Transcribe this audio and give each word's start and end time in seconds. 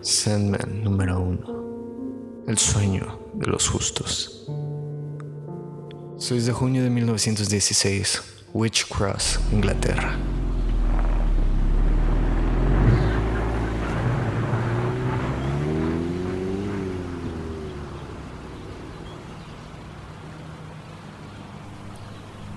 Sandman 0.00 0.84
número 0.84 1.20
1. 1.20 2.44
El 2.46 2.58
sueño 2.58 3.18
de 3.34 3.46
los 3.48 3.68
justos. 3.68 4.48
6 6.18 6.46
de 6.46 6.52
junio 6.52 6.82
de 6.82 6.90
1916, 6.90 8.22
Witch 8.54 8.86
Cross, 8.86 9.40
Inglaterra. 9.52 10.16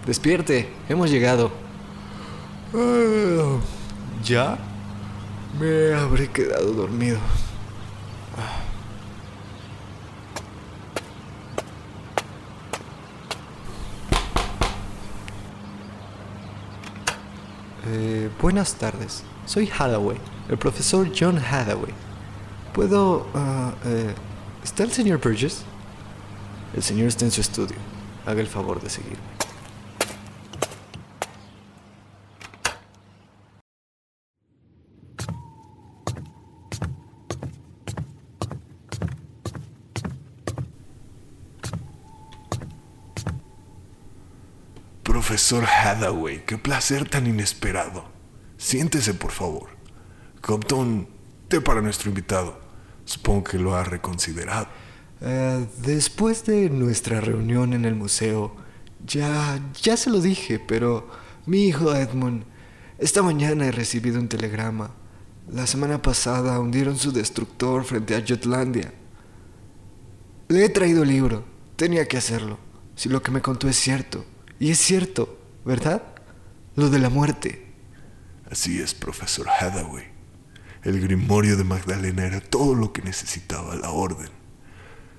Despierte, 0.06 0.70
hemos 0.88 1.10
llegado. 1.10 1.52
¿Ya? 4.30 4.60
Me 5.60 5.92
habré 5.96 6.28
quedado 6.28 6.72
dormido. 6.74 7.18
Eh, 17.88 18.30
buenas 18.40 18.76
tardes. 18.76 19.24
Soy 19.48 19.68
Hathaway, 19.68 20.20
el 20.48 20.60
profesor 20.60 21.12
John 21.20 21.40
Hathaway. 21.40 21.92
¿Puedo... 22.72 23.26
ah, 23.34 23.74
eh, 23.86 24.14
¿Está 24.64 24.84
el 24.84 24.92
señor 24.92 25.20
Burgess? 25.20 25.64
El 26.76 26.84
señor 26.84 27.08
está 27.08 27.26
en 27.26 27.32
su 27.32 27.42
estudio. 27.42 27.78
Haga 28.28 28.42
el 28.42 28.48
favor 28.48 28.80
de 28.80 28.92
seguirme. 28.92 29.49
Profesor 45.50 45.68
Hathaway, 45.84 46.46
qué 46.46 46.60
placer 46.60 47.10
tan 47.10 47.26
inesperado. 47.26 48.06
Siéntese, 48.58 49.16
por 49.16 49.32
favor. 49.32 49.70
Compton, 50.42 51.08
té 51.48 51.60
para 51.60 51.82
nuestro 51.82 52.10
invitado. 52.10 52.60
Supongo 53.04 53.46
que 53.46 53.58
lo 53.58 53.74
ha 53.74 53.84
reconsiderado. 53.84 54.68
Eh, 55.22 55.66
después 55.80 56.46
de 56.46 56.70
nuestra 56.70 57.20
reunión 57.20 57.74
en 57.74 57.86
el 57.86 57.96
museo, 57.96 58.56
ya, 59.04 59.60
ya 59.82 59.98
se 59.98 60.12
lo 60.12 60.22
dije, 60.22 60.60
pero 60.60 61.10
mi 61.48 61.66
hijo 61.66 61.96
Edmund, 61.96 62.44
esta 63.00 63.24
mañana 63.24 63.66
he 63.66 63.72
recibido 63.72 64.20
un 64.20 64.30
telegrama. 64.30 64.92
La 65.52 65.66
semana 65.66 66.00
pasada 66.00 66.60
hundieron 66.60 66.96
su 66.96 67.12
destructor 67.12 67.86
frente 67.86 68.16
a 68.16 68.24
Jutlandia. 68.24 68.94
Le 70.48 70.66
he 70.66 70.70
traído 70.70 71.02
el 71.02 71.10
libro, 71.10 71.44
tenía 71.76 72.08
que 72.08 72.18
hacerlo, 72.18 72.60
si 72.94 73.10
lo 73.10 73.24
que 73.24 73.32
me 73.32 73.42
contó 73.42 73.68
es 73.68 73.78
cierto. 73.78 74.24
Y 74.60 74.72
es 74.72 74.78
cierto, 74.78 75.39
¿verdad? 75.66 76.02
Lo 76.76 76.90
de 76.90 77.00
la 77.00 77.10
muerte. 77.10 77.74
Así 78.50 78.82
es, 78.82 78.94
profesor 78.94 79.48
Hathaway. 79.48 80.06
El 80.84 81.00
Grimorio 81.02 81.58
de 81.58 81.64
Magdalena 81.64 82.26
era 82.26 82.40
todo 82.40 82.74
lo 82.74 82.94
que 82.94 83.02
necesitaba 83.02 83.76
la 83.76 83.90
orden. 83.92 84.30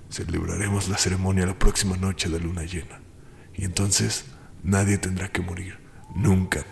Celebraremos 0.08 0.88
la 0.88 0.98
ceremonia 0.98 1.46
la 1.46 1.58
próxima 1.58 1.96
noche 1.96 2.28
de 2.28 2.40
luna 2.40 2.64
llena. 2.64 3.00
Y 3.54 3.64
entonces 3.64 4.24
nadie 4.62 4.98
tendrá 4.98 5.28
que 5.28 5.42
morir. 5.42 5.78
Nunca. 6.14 6.64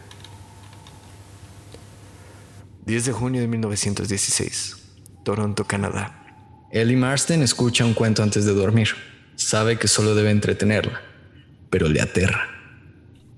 10 2.86 3.04
de 3.04 3.12
junio 3.12 3.40
de 3.42 3.48
1916, 3.48 4.76
Toronto, 5.22 5.64
Canadá. 5.66 6.24
Ellie 6.72 6.96
Marsden 6.96 7.42
escucha 7.42 7.84
un 7.84 7.92
cuento 7.92 8.22
antes 8.22 8.46
de 8.46 8.54
dormir. 8.54 8.88
Sabe 9.36 9.78
que 9.78 9.86
solo 9.86 10.14
debe 10.14 10.30
entretenerla, 10.30 11.00
pero 11.70 11.88
le 11.88 12.00
aterra. 12.00 12.57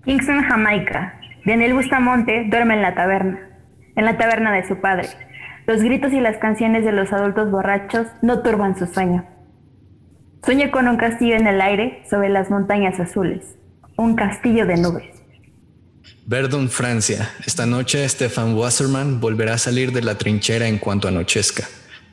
Kingston, 0.04 0.42
Jamaica. 0.42 1.20
Daniel 1.44 1.74
Bustamonte 1.74 2.46
duerme 2.48 2.74
en 2.74 2.82
la 2.82 2.94
taberna, 2.94 3.38
en 3.96 4.04
la 4.04 4.16
taberna 4.16 4.52
de 4.52 4.66
su 4.66 4.80
padre. 4.80 5.08
Los 5.66 5.82
gritos 5.82 6.12
y 6.12 6.20
las 6.20 6.38
canciones 6.38 6.84
de 6.84 6.92
los 6.92 7.12
adultos 7.12 7.50
borrachos 7.50 8.06
no 8.22 8.42
turban 8.42 8.78
su 8.78 8.86
sueño. 8.86 9.26
Sueña 10.44 10.70
con 10.70 10.88
un 10.88 10.96
castillo 10.96 11.36
en 11.36 11.46
el 11.46 11.60
aire 11.60 12.02
sobre 12.08 12.30
las 12.30 12.50
montañas 12.50 12.98
azules, 12.98 13.56
un 13.96 14.16
castillo 14.16 14.66
de 14.66 14.76
nubes. 14.76 15.04
Verdun, 16.26 16.70
Francia. 16.70 17.30
Esta 17.46 17.66
noche 17.66 18.08
Stefan 18.08 18.54
Wasserman 18.54 19.20
volverá 19.20 19.54
a 19.54 19.58
salir 19.58 19.92
de 19.92 20.02
la 20.02 20.16
trinchera 20.16 20.66
en 20.66 20.78
cuanto 20.78 21.08
anochezca. 21.08 21.64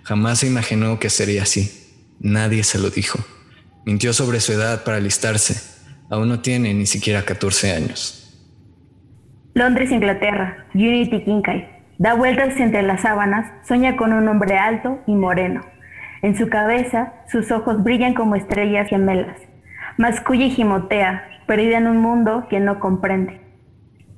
Jamás 0.03 0.39
se 0.39 0.47
imaginó 0.47 0.99
que 0.99 1.09
sería 1.09 1.43
así. 1.43 1.71
Nadie 2.19 2.63
se 2.63 2.79
lo 2.79 2.89
dijo. 2.89 3.19
Mintió 3.85 4.11
sobre 4.13 4.39
su 4.41 4.51
edad 4.53 4.83
para 4.83 4.97
alistarse. 4.97 5.76
Aún 6.09 6.29
no 6.29 6.39
tiene 6.39 6.73
ni 6.73 6.85
siquiera 6.85 7.23
14 7.23 7.73
años. 7.73 8.23
Londres, 9.53 9.91
Inglaterra. 9.91 10.65
Unity 10.73 11.23
Kincaid. 11.23 11.63
Da 11.97 12.13
vueltas 12.13 12.57
entre 12.59 12.83
las 12.83 13.01
sábanas, 13.01 13.51
sueña 13.67 13.97
con 13.97 14.13
un 14.13 14.27
hombre 14.27 14.57
alto 14.57 14.99
y 15.07 15.15
moreno. 15.15 15.61
En 16.21 16.37
su 16.37 16.47
cabeza, 16.47 17.13
sus 17.31 17.51
ojos 17.51 17.83
brillan 17.83 18.13
como 18.13 18.35
estrellas 18.35 18.87
gemelas. 18.87 19.37
Masculla 19.97 20.45
y 20.45 20.51
gimotea, 20.51 21.27
perdida 21.47 21.77
en 21.77 21.87
un 21.87 21.97
mundo 21.97 22.45
que 22.49 22.59
no 22.59 22.79
comprende. 22.79 23.41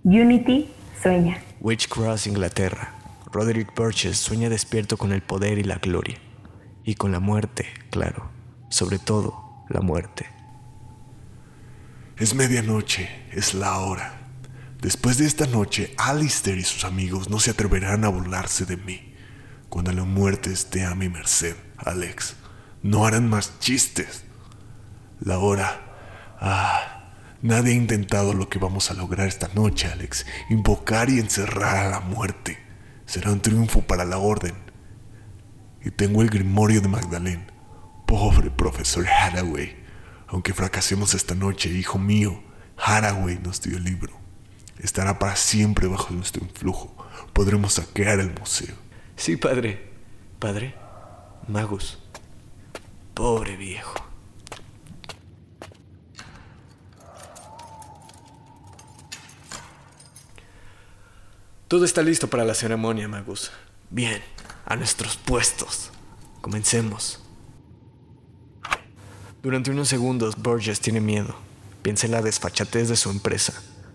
Unity 0.03 0.69
sueña. 1.01 1.37
Witch 1.61 1.87
Cross, 1.87 2.27
Inglaterra. 2.27 2.93
Roderick 3.31 3.73
Burgess 3.75 4.17
sueña 4.17 4.49
despierto 4.49 4.97
con 4.97 5.13
el 5.13 5.21
poder 5.21 5.57
y 5.57 5.63
la 5.63 5.75
gloria. 5.75 6.17
Y 6.83 6.95
con 6.95 7.11
la 7.11 7.19
muerte, 7.19 7.65
claro. 7.91 8.29
Sobre 8.69 8.99
todo, 8.99 9.63
la 9.69 9.81
muerte. 9.81 10.25
Es 12.19 12.35
medianoche, 12.35 13.09
es 13.31 13.53
la 13.53 13.77
hora. 13.77 14.19
Después 14.81 15.17
de 15.17 15.25
esta 15.25 15.47
noche, 15.47 15.93
Alistair 15.97 16.57
y 16.57 16.65
sus 16.65 16.83
amigos 16.83 17.29
no 17.29 17.39
se 17.39 17.51
atreverán 17.51 18.03
a 18.03 18.09
burlarse 18.09 18.65
de 18.65 18.75
mí. 18.75 19.15
Cuando 19.69 19.93
la 19.93 20.03
muerte 20.03 20.51
esté 20.51 20.83
a 20.83 20.95
mi 20.95 21.07
merced, 21.07 21.55
Alex, 21.77 22.35
no 22.83 23.05
harán 23.05 23.29
más 23.29 23.57
chistes. 23.59 24.25
La 25.21 25.39
hora... 25.39 25.85
Ah, 26.41 27.13
nadie 27.41 27.71
ha 27.71 27.77
intentado 27.77 28.33
lo 28.33 28.49
que 28.49 28.59
vamos 28.59 28.91
a 28.91 28.95
lograr 28.95 29.25
esta 29.25 29.47
noche, 29.55 29.87
Alex. 29.87 30.25
Invocar 30.49 31.09
y 31.09 31.19
encerrar 31.19 31.77
a 31.77 31.89
la 31.89 31.99
muerte. 32.01 32.59
Será 33.05 33.31
un 33.31 33.39
triunfo 33.39 33.83
para 33.87 34.03
la 34.03 34.17
orden. 34.17 34.55
Y 35.85 35.91
tengo 35.91 36.21
el 36.21 36.29
grimorio 36.29 36.81
de 36.81 36.89
Magdalene. 36.89 37.47
Pobre 38.05 38.51
profesor 38.51 39.07
Hathaway. 39.07 39.78
Aunque 40.29 40.53
fracasemos 40.53 41.15
esta 41.15 41.33
noche, 41.33 41.69
hijo 41.69 41.97
mío, 41.97 42.41
Hathaway 42.77 43.39
nos 43.39 43.61
dio 43.61 43.77
el 43.77 43.83
libro. 43.83 44.13
Estará 44.77 45.17
para 45.17 45.35
siempre 45.35 45.87
bajo 45.87 46.13
nuestro 46.13 46.43
influjo. 46.43 46.95
Podremos 47.33 47.73
saquear 47.73 48.19
el 48.19 48.31
museo. 48.39 48.75
Sí, 49.15 49.37
padre. 49.37 49.91
Padre. 50.37 50.75
Magus. 51.47 51.97
Pobre 53.15 53.57
viejo. 53.57 53.95
Todo 61.67 61.85
está 61.85 62.01
listo 62.01 62.29
para 62.29 62.45
la 62.45 62.53
ceremonia, 62.53 63.07
Magus. 63.07 63.51
Bien, 63.89 64.21
a 64.65 64.75
nuestros 64.75 65.17
puestos. 65.17 65.91
Comencemos. 66.41 67.19
Durante 69.41 69.71
unos 69.71 69.87
segundos, 69.87 70.35
Burgess 70.35 70.81
tiene 70.81 70.99
miedo. 70.99 71.33
Piensa 71.81 72.07
en 72.07 72.11
la 72.11 72.21
desfachatez 72.21 72.89
de 72.89 72.97
su 72.97 73.09
empresa. 73.09 73.53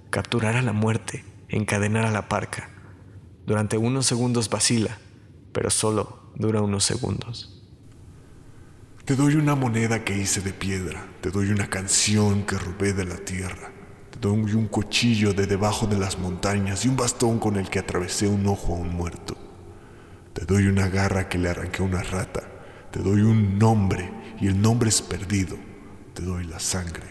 Capturar 0.08 0.56
a 0.56 0.62
la 0.62 0.72
muerte, 0.72 1.22
encadenar 1.50 2.06
a 2.06 2.10
la 2.10 2.30
parca. 2.30 2.70
Durante 3.44 3.76
unos 3.76 4.06
segundos 4.06 4.48
vacila, 4.48 4.96
pero 5.52 5.68
solo 5.68 6.32
dura 6.34 6.62
unos 6.62 6.84
segundos. 6.84 7.62
Te 9.04 9.16
doy 9.16 9.34
una 9.34 9.54
moneda 9.54 10.02
que 10.02 10.16
hice 10.16 10.40
de 10.40 10.54
piedra. 10.54 11.06
Te 11.20 11.30
doy 11.30 11.50
una 11.50 11.68
canción 11.68 12.44
que 12.46 12.56
robé 12.56 12.94
de 12.94 13.04
la 13.04 13.16
tierra. 13.16 13.70
Te 14.12 14.18
doy 14.18 14.54
un 14.54 14.66
cuchillo 14.66 15.34
de 15.34 15.46
debajo 15.46 15.86
de 15.86 15.98
las 15.98 16.18
montañas 16.18 16.86
y 16.86 16.88
un 16.88 16.96
bastón 16.96 17.38
con 17.38 17.56
el 17.56 17.68
que 17.68 17.80
atravesé 17.80 18.26
un 18.26 18.46
ojo 18.46 18.74
a 18.74 18.78
un 18.78 18.94
muerto. 18.96 19.36
Te 20.32 20.46
doy 20.46 20.68
una 20.68 20.88
garra 20.88 21.28
que 21.28 21.36
le 21.36 21.50
arranqué 21.50 21.82
a 21.82 21.86
una 21.86 22.02
rata. 22.02 22.53
Te 22.94 23.00
doy 23.00 23.22
un 23.22 23.58
nombre 23.58 24.08
y 24.40 24.46
el 24.46 24.62
nombre 24.62 24.88
es 24.88 25.02
perdido. 25.02 25.56
Te 26.14 26.22
doy 26.22 26.44
la 26.44 26.60
sangre 26.60 27.08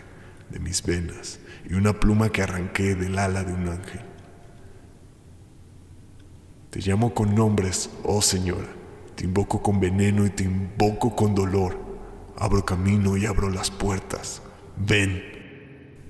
de 0.49 0.57
mis 0.57 0.81
venas 0.81 1.41
y 1.69 1.73
una 1.73 1.99
pluma 1.99 2.29
que 2.29 2.41
arranqué 2.41 2.95
del 2.95 3.19
ala 3.19 3.43
de 3.43 3.51
un 3.51 3.67
ángel. 3.67 3.99
Te 6.69 6.79
llamo 6.79 7.13
con 7.13 7.35
nombres, 7.35 7.89
oh 8.03 8.21
Señora. 8.21 8.69
Te 9.15 9.25
invoco 9.25 9.61
con 9.61 9.81
veneno 9.81 10.25
y 10.25 10.29
te 10.29 10.45
invoco 10.45 11.17
con 11.17 11.35
dolor. 11.35 11.77
Abro 12.37 12.63
camino 12.63 13.17
y 13.17 13.25
abro 13.25 13.49
las 13.49 13.69
puertas. 13.69 14.41
Ven. 14.77 15.21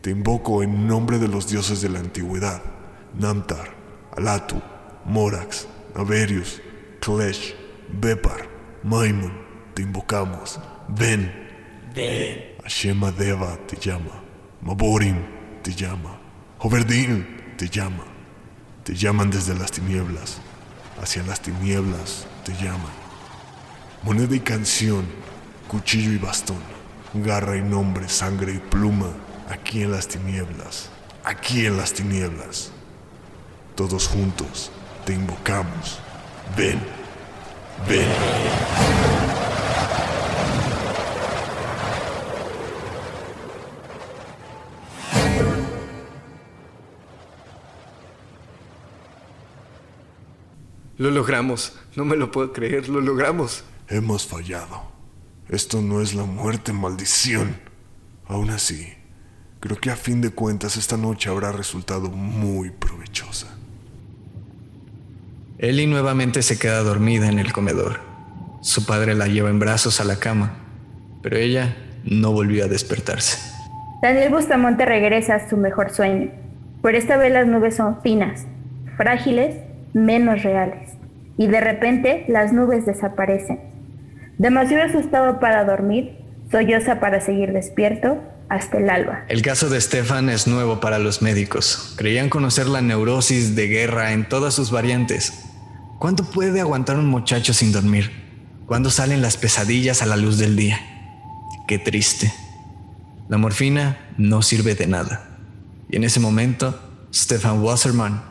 Te 0.02 0.12
invoco 0.12 0.62
en 0.62 0.86
nombre 0.86 1.18
de 1.18 1.30
los 1.30 1.50
dioses 1.50 1.82
de 1.82 1.90
la 1.90 1.98
antigüedad. 1.98 2.62
Namtar, 3.18 3.74
Alatu, 4.16 4.62
Morax, 5.06 5.68
Averius, 5.96 6.62
Klesh, 7.00 7.56
Bepar, 8.00 8.48
Maimon, 8.84 9.44
te 9.74 9.82
invocamos. 9.82 10.60
Ven. 10.88 11.32
Ven. 11.94 12.56
Ashema 12.64 13.12
Deva 13.12 13.58
te 13.68 13.76
llama. 13.78 14.22
Maborim 14.62 15.18
te 15.62 15.74
llama. 15.74 16.20
Overdin 16.60 17.56
te 17.58 17.68
llama. 17.68 18.04
Te 18.84 18.94
llaman 18.96 19.30
desde 19.30 19.56
las 19.56 19.72
tinieblas. 19.72 20.40
Hacia 21.02 21.24
las 21.24 21.42
tinieblas 21.42 22.26
te 22.44 22.54
llaman. 22.54 23.04
Moneda 24.04 24.36
y 24.36 24.42
canción, 24.42 25.06
cuchillo 25.70 26.12
y 26.12 26.18
bastón, 26.18 26.60
garra 27.14 27.56
y 27.56 27.62
nombre, 27.62 28.10
sangre 28.10 28.54
y 28.54 28.58
pluma, 28.58 29.08
aquí 29.50 29.82
en 29.82 29.92
las 29.92 30.10
tinieblas, 30.10 30.90
aquí 31.24 31.66
en 31.66 31.78
las 31.78 31.94
tinieblas. 31.94 32.72
Todos 33.76 34.10
juntos 34.10 34.72
te 35.06 35.14
invocamos. 35.14 36.00
Ven, 36.58 36.80
ven. 37.88 39.43
Lo 51.04 51.12
logramos. 51.12 51.78
No 51.98 52.06
me 52.06 52.16
lo 52.16 52.32
puedo 52.32 52.54
creer. 52.54 52.88
Lo 52.88 53.02
logramos. 53.02 53.66
Hemos 53.90 54.26
fallado. 54.26 54.84
Esto 55.50 55.82
no 55.82 56.00
es 56.00 56.14
la 56.14 56.24
muerte, 56.24 56.72
maldición. 56.72 57.58
Aún 58.26 58.50
así, 58.50 58.94
creo 59.60 59.76
que 59.76 59.92
a 59.92 59.98
fin 59.98 60.22
de 60.22 60.30
cuentas 60.30 60.78
esta 60.78 60.96
noche 60.96 61.30
habrá 61.30 61.52
resultado 61.52 62.10
muy 62.10 62.70
provechosa. 62.70 63.48
Ellie 65.58 65.88
nuevamente 65.88 66.42
se 66.42 66.58
queda 66.58 66.82
dormida 66.84 67.28
en 67.28 67.38
el 67.38 67.52
comedor. 67.52 68.00
Su 68.62 68.86
padre 68.86 69.14
la 69.14 69.28
lleva 69.28 69.50
en 69.50 69.60
brazos 69.60 70.00
a 70.00 70.06
la 70.06 70.16
cama, 70.16 70.54
pero 71.22 71.36
ella 71.36 71.76
no 72.06 72.32
volvió 72.32 72.64
a 72.64 72.70
despertarse. 72.70 73.40
Daniel 74.02 74.32
Bustamonte 74.32 74.86
regresa 74.86 75.36
a 75.36 75.50
su 75.50 75.58
mejor 75.58 75.90
sueño, 75.92 76.32
pero 76.82 76.98
esta 76.98 77.18
vez 77.18 77.34
las 77.34 77.46
nubes 77.46 77.76
son 77.76 78.02
finas, 78.02 78.46
frágiles, 78.96 79.58
menos 79.94 80.42
reales, 80.42 80.93
y 81.38 81.48
de 81.48 81.62
repente 81.62 82.26
las 82.28 82.54
nubes 82.54 82.86
desaparecen. 82.86 83.60
Demasiado 84.38 84.84
asustado 84.84 85.40
para 85.40 85.64
dormir, 85.64 86.18
solloza 86.52 87.00
para 87.00 87.22
seguir 87.22 87.54
despierto 87.54 88.22
hasta 88.50 88.78
el 88.78 88.90
alba. 88.90 89.26
El 89.30 89.42
caso 89.42 89.70
de 89.70 89.80
Stefan 89.80 90.30
es 90.30 90.48
nuevo 90.48 90.80
para 90.80 91.00
los 91.00 91.22
médicos. 91.22 91.94
Creían 91.98 92.30
conocer 92.30 92.68
la 92.68 92.82
neurosis 92.82 93.56
de 93.56 93.68
guerra 93.68 94.14
en 94.14 94.28
todas 94.28 94.54
sus 94.54 94.72
variantes. 94.72 95.34
¿Cuánto 96.00 96.24
puede 96.24 96.62
aguantar 96.62 96.98
un 96.98 97.08
muchacho 97.08 97.54
sin 97.54 97.72
dormir? 97.72 98.12
¿Cuándo 98.66 98.90
salen 98.90 99.22
las 99.22 99.38
pesadillas 99.38 100.02
a 100.02 100.06
la 100.06 100.18
luz 100.18 100.38
del 100.38 100.56
día? 100.56 100.80
Qué 101.68 101.80
triste. 101.80 102.32
La 103.30 103.38
morfina 103.38 103.98
no 104.18 104.42
sirve 104.42 104.76
de 104.76 104.88
nada. 104.88 105.30
Y 105.90 105.96
en 105.96 106.04
ese 106.04 106.20
momento, 106.20 106.80
Stefan 107.14 107.62
Wasserman 107.62 108.22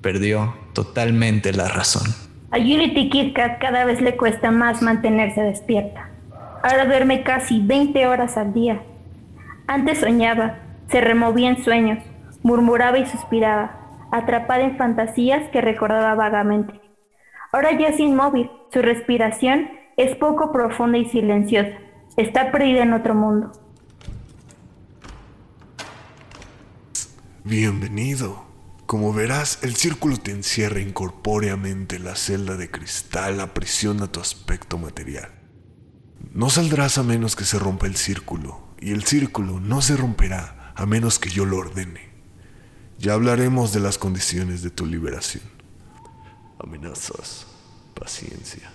perdió 0.00 0.54
totalmente 0.74 1.52
la 1.52 1.68
razón. 1.68 2.27
A 2.50 2.56
Unity 2.56 3.10
Kit 3.10 3.34
Kat 3.34 3.58
cada 3.60 3.84
vez 3.84 4.00
le 4.00 4.16
cuesta 4.16 4.50
más 4.50 4.80
mantenerse 4.80 5.42
despierta. 5.42 6.08
Ahora 6.62 6.86
duerme 6.86 7.22
casi 7.22 7.60
20 7.60 8.06
horas 8.06 8.38
al 8.38 8.54
día. 8.54 8.80
Antes 9.66 9.98
soñaba, 9.98 10.56
se 10.88 11.02
removía 11.02 11.50
en 11.50 11.62
sueños, 11.62 12.02
murmuraba 12.42 12.98
y 12.98 13.06
suspiraba, 13.06 14.06
atrapada 14.10 14.62
en 14.62 14.78
fantasías 14.78 15.46
que 15.50 15.60
recordaba 15.60 16.14
vagamente. 16.14 16.80
Ahora 17.52 17.72
ya 17.78 17.88
es 17.88 18.00
inmóvil, 18.00 18.50
su 18.72 18.80
respiración 18.80 19.68
es 19.98 20.16
poco 20.16 20.50
profunda 20.50 20.96
y 20.96 21.04
silenciosa. 21.04 21.76
Está 22.16 22.50
perdida 22.50 22.82
en 22.82 22.94
otro 22.94 23.14
mundo. 23.14 23.52
Bienvenido. 27.44 28.47
Como 28.88 29.12
verás, 29.12 29.58
el 29.60 29.76
círculo 29.76 30.16
te 30.16 30.30
encierra 30.30 30.80
incorpóreamente. 30.80 31.98
La 31.98 32.16
celda 32.16 32.56
de 32.56 32.70
cristal 32.70 33.38
aprisiona 33.38 34.10
tu 34.10 34.18
aspecto 34.18 34.78
material. 34.78 35.30
No 36.32 36.48
saldrás 36.48 36.96
a 36.96 37.02
menos 37.02 37.36
que 37.36 37.44
se 37.44 37.58
rompa 37.58 37.86
el 37.86 37.96
círculo, 37.96 38.66
y 38.80 38.92
el 38.92 39.04
círculo 39.04 39.60
no 39.60 39.82
se 39.82 39.94
romperá 39.94 40.72
a 40.74 40.86
menos 40.86 41.18
que 41.18 41.28
yo 41.28 41.44
lo 41.44 41.58
ordene. 41.58 42.08
Ya 42.98 43.12
hablaremos 43.12 43.74
de 43.74 43.80
las 43.80 43.98
condiciones 43.98 44.62
de 44.62 44.70
tu 44.70 44.86
liberación. 44.86 45.44
Amenazas, 46.58 47.46
paciencia. 47.92 48.72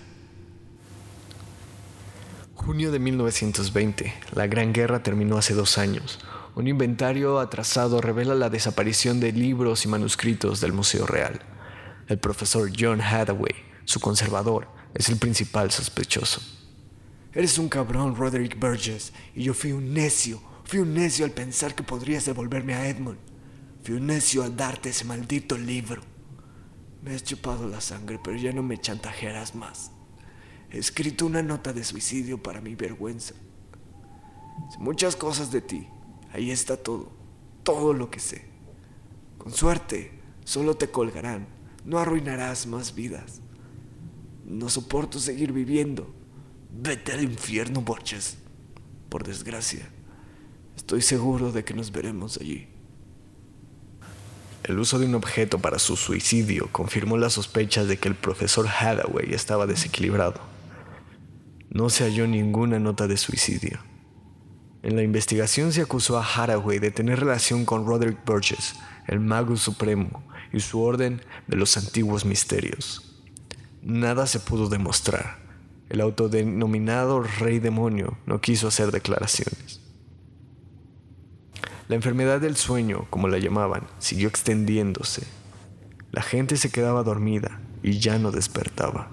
Junio 2.54 2.92
de 2.92 3.00
1920. 3.00 4.14
La 4.32 4.46
Gran 4.46 4.72
Guerra 4.72 5.02
terminó 5.02 5.38
hace 5.38 5.54
dos 5.54 5.76
años. 5.76 6.20
Un 6.56 6.68
inventario 6.68 7.40
atrasado 7.40 8.00
revela 8.00 8.36
la 8.36 8.48
desaparición 8.48 9.18
de 9.18 9.32
libros 9.32 9.84
y 9.84 9.88
manuscritos 9.88 10.60
del 10.60 10.72
Museo 10.72 11.04
Real. 11.04 11.40
El 12.06 12.18
profesor 12.18 12.70
John 12.78 13.00
Hathaway, 13.00 13.54
su 13.84 13.98
conservador, 13.98 14.68
es 14.94 15.08
el 15.08 15.16
principal 15.16 15.72
sospechoso. 15.72 16.40
Eres 17.32 17.58
un 17.58 17.68
cabrón, 17.68 18.14
Roderick 18.14 18.56
Burgess, 18.56 19.12
y 19.34 19.42
yo 19.42 19.54
fui 19.54 19.72
un 19.72 19.92
necio. 19.92 20.40
Fui 20.62 20.78
un 20.78 20.94
necio 20.94 21.24
al 21.24 21.32
pensar 21.32 21.74
que 21.74 21.82
podrías 21.82 22.24
devolverme 22.24 22.74
a 22.74 22.88
Edmund. 22.88 23.18
Fui 23.82 23.96
un 23.96 24.06
necio 24.06 24.44
al 24.44 24.56
darte 24.56 24.90
ese 24.90 25.04
maldito 25.04 25.58
libro. 25.58 26.02
Me 27.02 27.16
has 27.16 27.24
chupado 27.24 27.66
la 27.66 27.80
sangre, 27.80 28.20
pero 28.22 28.36
ya 28.36 28.52
no 28.52 28.62
me 28.62 28.80
chantajearás 28.80 29.56
más. 29.56 29.90
He 30.70 30.78
escrito 30.78 31.26
una 31.26 31.42
nota 31.42 31.72
de 31.72 31.82
suicidio 31.82 32.40
para 32.40 32.60
mi 32.60 32.76
vergüenza. 32.76 33.34
Muchas 34.78 35.16
cosas 35.16 35.50
de 35.50 35.60
ti. 35.60 35.88
Ahí 36.34 36.50
está 36.50 36.76
todo. 36.76 37.12
Todo 37.62 37.94
lo 37.94 38.10
que 38.10 38.18
sé. 38.18 38.44
Con 39.38 39.52
suerte, 39.52 40.10
solo 40.44 40.76
te 40.76 40.90
colgarán. 40.90 41.46
No 41.84 41.98
arruinarás 41.98 42.66
más 42.66 42.94
vidas. 42.94 43.40
No 44.44 44.68
soporto 44.68 45.20
seguir 45.20 45.52
viviendo. 45.52 46.12
Vete 46.72 47.12
al 47.12 47.22
infierno, 47.22 47.82
Borges. 47.82 48.36
Por 49.08 49.24
desgracia, 49.24 49.88
estoy 50.76 51.02
seguro 51.02 51.52
de 51.52 51.64
que 51.64 51.72
nos 51.72 51.92
veremos 51.92 52.36
allí. 52.38 52.66
El 54.64 54.80
uso 54.80 54.98
de 54.98 55.06
un 55.06 55.14
objeto 55.14 55.60
para 55.60 55.78
su 55.78 55.94
suicidio 55.94 56.68
confirmó 56.72 57.16
las 57.16 57.34
sospechas 57.34 57.86
de 57.86 57.98
que 57.98 58.08
el 58.08 58.16
profesor 58.16 58.66
Hathaway 58.66 59.32
estaba 59.32 59.66
desequilibrado. 59.66 60.40
No 61.70 61.90
se 61.90 62.02
halló 62.04 62.26
ninguna 62.26 62.80
nota 62.80 63.06
de 63.06 63.18
suicidio. 63.18 63.78
En 64.84 64.96
la 64.96 65.02
investigación 65.02 65.72
se 65.72 65.80
acusó 65.80 66.18
a 66.18 66.26
Hathaway 66.26 66.78
de 66.78 66.90
tener 66.90 67.18
relación 67.18 67.64
con 67.64 67.86
Roderick 67.86 68.22
Burgess, 68.26 68.74
el 69.06 69.18
mago 69.18 69.56
supremo, 69.56 70.22
y 70.52 70.60
su 70.60 70.82
orden 70.82 71.22
de 71.46 71.56
los 71.56 71.78
antiguos 71.78 72.26
misterios. 72.26 73.02
Nada 73.82 74.26
se 74.26 74.40
pudo 74.40 74.68
demostrar. 74.68 75.38
El 75.88 76.02
autodenominado 76.02 77.22
rey 77.22 77.60
demonio 77.60 78.18
no 78.26 78.42
quiso 78.42 78.68
hacer 78.68 78.90
declaraciones. 78.90 79.80
La 81.88 81.96
enfermedad 81.96 82.42
del 82.42 82.54
sueño, 82.54 83.06
como 83.08 83.28
la 83.28 83.38
llamaban, 83.38 83.86
siguió 83.98 84.28
extendiéndose. 84.28 85.26
La 86.12 86.20
gente 86.20 86.58
se 86.58 86.70
quedaba 86.70 87.02
dormida 87.04 87.58
y 87.82 88.00
ya 88.00 88.18
no 88.18 88.32
despertaba. 88.32 89.08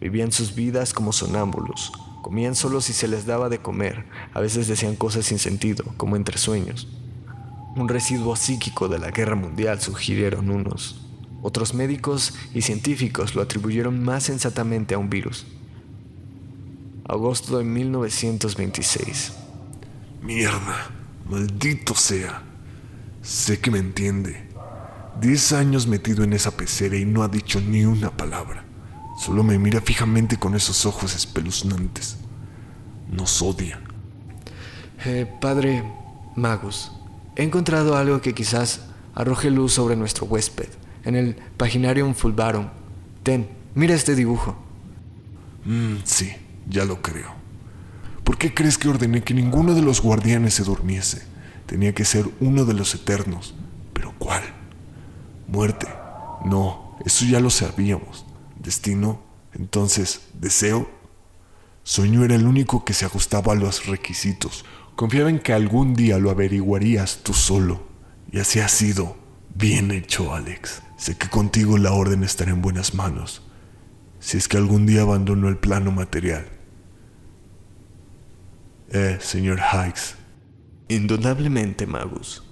Vivían 0.00 0.32
sus 0.32 0.54
vidas 0.54 0.92
como 0.92 1.14
sonámbulos, 1.14 1.92
comían 2.28 2.54
solo 2.54 2.82
si 2.82 2.92
se 2.92 3.08
les 3.08 3.24
daba 3.24 3.48
de 3.48 3.60
comer, 3.60 4.04
a 4.34 4.40
veces 4.40 4.68
decían 4.68 4.96
cosas 4.96 5.24
sin 5.24 5.38
sentido, 5.38 5.86
como 5.96 6.14
entre 6.14 6.36
sueños. 6.36 6.86
Un 7.74 7.88
residuo 7.88 8.36
psíquico 8.36 8.86
de 8.86 8.98
la 8.98 9.10
guerra 9.10 9.34
mundial 9.34 9.80
sugirieron 9.80 10.50
unos. 10.50 11.00
Otros 11.40 11.72
médicos 11.72 12.34
y 12.52 12.60
científicos 12.60 13.34
lo 13.34 13.40
atribuyeron 13.40 14.04
más 14.04 14.24
sensatamente 14.24 14.94
a 14.94 14.98
un 14.98 15.08
virus. 15.08 15.46
Agosto 17.08 17.56
de 17.56 17.64
1926. 17.64 19.32
Mierda, 20.20 20.90
maldito 21.30 21.94
sea. 21.94 22.42
Sé 23.22 23.58
que 23.58 23.70
me 23.70 23.78
entiende. 23.78 24.50
Diez 25.18 25.54
años 25.54 25.86
metido 25.86 26.24
en 26.24 26.34
esa 26.34 26.50
pecera 26.50 26.98
y 26.98 27.06
no 27.06 27.22
ha 27.22 27.28
dicho 27.28 27.58
ni 27.58 27.86
una 27.86 28.14
palabra. 28.14 28.67
Solo 29.18 29.42
me 29.42 29.58
mira 29.58 29.80
fijamente 29.80 30.36
con 30.36 30.54
esos 30.54 30.86
ojos 30.86 31.14
espeluznantes. 31.14 32.16
Nos 33.10 33.42
odia. 33.42 33.80
Eh, 35.04 35.26
padre 35.40 35.82
Magus, 36.36 36.92
he 37.34 37.42
encontrado 37.42 37.96
algo 37.96 38.20
que 38.20 38.34
quizás 38.34 38.82
arroje 39.14 39.50
luz 39.50 39.72
sobre 39.72 39.96
nuestro 39.96 40.26
huésped 40.26 40.68
en 41.04 41.16
el 41.16 41.36
Paginarium 41.56 42.14
Fulvarum. 42.14 42.68
Ten, 43.24 43.48
mira 43.74 43.94
este 43.94 44.14
dibujo. 44.14 44.56
Mm, 45.64 45.96
sí, 46.04 46.32
ya 46.68 46.84
lo 46.84 47.02
creo. 47.02 47.34
¿Por 48.22 48.38
qué 48.38 48.54
crees 48.54 48.78
que 48.78 48.88
ordené 48.88 49.22
que 49.24 49.34
ninguno 49.34 49.74
de 49.74 49.82
los 49.82 50.00
guardianes 50.00 50.54
se 50.54 50.62
durmiese? 50.62 51.22
Tenía 51.66 51.92
que 51.92 52.04
ser 52.04 52.28
uno 52.40 52.64
de 52.64 52.74
los 52.74 52.94
eternos. 52.94 53.54
¿Pero 53.92 54.14
cuál? 54.18 54.42
Muerte. 55.48 55.88
No, 56.44 56.96
Eso 57.04 57.24
ya 57.24 57.40
lo 57.40 57.50
sabíamos. 57.50 58.27
Destino, 58.60 59.22
entonces, 59.52 60.22
deseo. 60.34 60.88
Sueño 61.82 62.24
era 62.24 62.34
el 62.34 62.46
único 62.46 62.84
que 62.84 62.94
se 62.94 63.04
ajustaba 63.04 63.52
a 63.52 63.56
los 63.56 63.86
requisitos. 63.86 64.64
Confiaba 64.94 65.30
en 65.30 65.38
que 65.38 65.52
algún 65.52 65.94
día 65.94 66.18
lo 66.18 66.30
averiguarías 66.30 67.20
tú 67.22 67.32
solo. 67.32 67.86
Y 68.30 68.40
así 68.40 68.60
ha 68.60 68.68
sido. 68.68 69.16
Bien 69.54 69.90
hecho, 69.90 70.34
Alex. 70.34 70.82
Sé 70.96 71.16
que 71.16 71.28
contigo 71.28 71.78
la 71.78 71.92
orden 71.92 72.24
estará 72.24 72.50
en 72.50 72.60
buenas 72.60 72.94
manos. 72.94 73.42
Si 74.20 74.36
es 74.36 74.48
que 74.48 74.56
algún 74.56 74.86
día 74.86 75.02
abandono 75.02 75.48
el 75.48 75.56
plano 75.56 75.92
material. 75.92 76.48
Eh, 78.90 79.18
señor 79.20 79.60
Hikes. 79.60 80.16
Indudablemente, 80.88 81.86
Magus. 81.86 82.42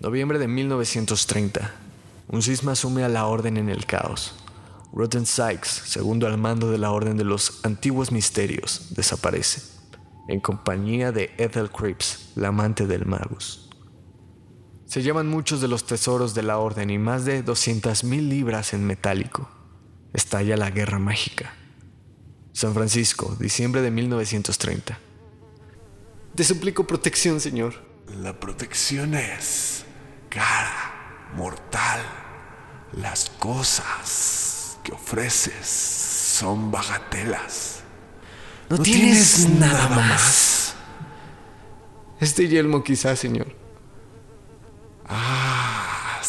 Noviembre 0.00 0.38
de 0.38 0.48
1930. 0.48 1.85
Un 2.28 2.42
cisma 2.42 2.72
asume 2.72 3.04
a 3.04 3.08
la 3.08 3.26
orden 3.26 3.56
en 3.56 3.68
el 3.68 3.86
caos. 3.86 4.34
Rotten 4.92 5.26
Sykes, 5.26 5.68
segundo 5.84 6.26
al 6.26 6.38
mando 6.38 6.70
de 6.70 6.78
la 6.78 6.90
Orden 6.90 7.18
de 7.18 7.24
los 7.24 7.60
Antiguos 7.64 8.12
Misterios, 8.12 8.94
desaparece, 8.94 9.60
en 10.26 10.40
compañía 10.40 11.12
de 11.12 11.34
Ethel 11.36 11.70
Cripps, 11.70 12.30
la 12.34 12.48
amante 12.48 12.86
del 12.86 13.04
Magus. 13.04 13.68
Se 14.86 15.02
llevan 15.02 15.28
muchos 15.28 15.60
de 15.60 15.68
los 15.68 15.84
tesoros 15.84 16.34
de 16.34 16.42
la 16.42 16.58
Orden 16.58 16.88
y 16.88 16.98
más 16.98 17.26
de 17.26 17.44
200.000 17.44 18.28
libras 18.28 18.72
en 18.72 18.86
metálico. 18.86 19.50
Estalla 20.14 20.56
la 20.56 20.70
Guerra 20.70 20.98
Mágica. 20.98 21.52
San 22.52 22.72
Francisco, 22.72 23.36
diciembre 23.38 23.82
de 23.82 23.90
1930. 23.90 24.98
Te 26.34 26.44
suplico 26.44 26.86
protección, 26.86 27.38
señor. 27.40 27.74
La 28.22 28.40
protección 28.40 29.14
es 29.14 29.84
cara, 30.30 30.95
mortal. 31.36 32.00
Las 32.92 33.30
cosas 33.38 34.78
que 34.82 34.92
ofreces 34.92 35.66
son 35.66 36.70
bagatelas. 36.70 37.80
No, 38.68 38.78
tienes, 38.78 39.48
nada 39.48 39.88
más. 39.88 40.74
Este 42.20 42.48
yelmo 42.48 42.82
quizás, 42.82 43.18
señor. 43.18 43.54
Ah, 45.06 46.20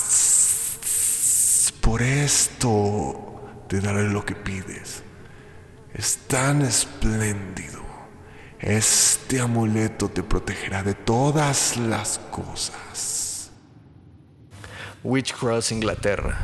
por 1.82 2.02
esto 2.02 3.64
te 3.70 3.80
daré 3.80 4.10
lo 4.10 4.26
que 4.26 4.36
pides. 4.36 5.04
Es 5.94 6.18
tan 6.28 6.62
espléndido. 6.62 7.82
Este 8.60 9.40
amuleto 9.40 10.10
te 10.10 10.22
protegerá 10.22 10.84
de 10.84 10.94
todas 10.96 11.78
las 11.78 12.20
cosas. 12.30 13.17
Witch 15.04 15.34
Cross, 15.34 15.72
Inglaterra. 15.72 16.38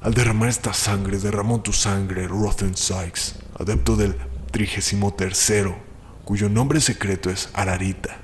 Al 0.00 0.14
derramar 0.14 0.48
esta 0.48 0.74
sangre, 0.74 1.18
derramó 1.18 1.62
tu 1.62 1.72
sangre, 1.72 2.26
Rothen 2.26 2.76
Sykes, 2.76 3.36
adepto 3.58 3.94
del 3.94 4.16
33, 4.50 5.68
cuyo 6.24 6.48
nombre 6.48 6.80
secreto 6.80 7.30
es 7.30 7.48
Ararita, 7.54 8.16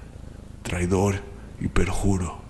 traidor 0.63 1.23
y 1.61 1.69
perjuro. 1.69 2.43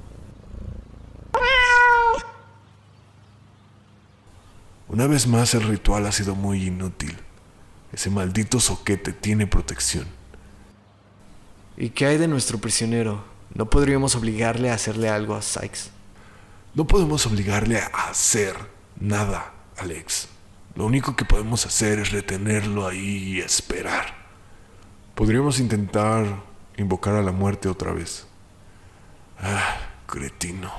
Una 4.88 5.06
vez 5.06 5.26
más 5.26 5.54
el 5.54 5.64
ritual 5.64 6.06
ha 6.06 6.12
sido 6.12 6.34
muy 6.34 6.66
inútil. 6.66 7.27
Ese 7.92 8.10
maldito 8.10 8.60
soquete 8.60 9.12
tiene 9.12 9.46
protección. 9.46 10.06
¿Y 11.76 11.90
qué 11.90 12.06
hay 12.06 12.18
de 12.18 12.28
nuestro 12.28 12.58
prisionero? 12.58 13.24
¿No 13.54 13.70
podríamos 13.70 14.14
obligarle 14.16 14.70
a 14.70 14.74
hacerle 14.74 15.08
algo 15.08 15.34
a 15.34 15.42
Sykes? 15.42 15.90
No 16.74 16.86
podemos 16.86 17.26
obligarle 17.26 17.78
a 17.78 18.10
hacer 18.10 18.54
nada, 19.00 19.52
Alex. 19.78 20.28
Lo 20.74 20.86
único 20.86 21.16
que 21.16 21.24
podemos 21.24 21.66
hacer 21.66 21.98
es 21.98 22.12
retenerlo 22.12 22.86
ahí 22.86 23.34
y 23.34 23.40
esperar. 23.40 24.14
Podríamos 25.14 25.58
intentar 25.58 26.24
invocar 26.76 27.14
a 27.14 27.22
la 27.22 27.32
muerte 27.32 27.68
otra 27.68 27.92
vez. 27.92 28.26
Ah, 29.40 29.76
cretino. 30.06 30.72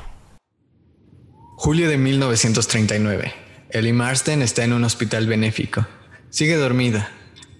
Julio 1.55 1.89
de 1.89 1.97
1939. 1.97 3.33
Ellie 3.71 3.93
Marsden 3.93 4.41
está 4.41 4.63
en 4.63 4.73
un 4.73 4.83
hospital 4.83 5.27
benéfico. 5.27 5.85
Sigue 6.29 6.57
dormida 6.57 7.09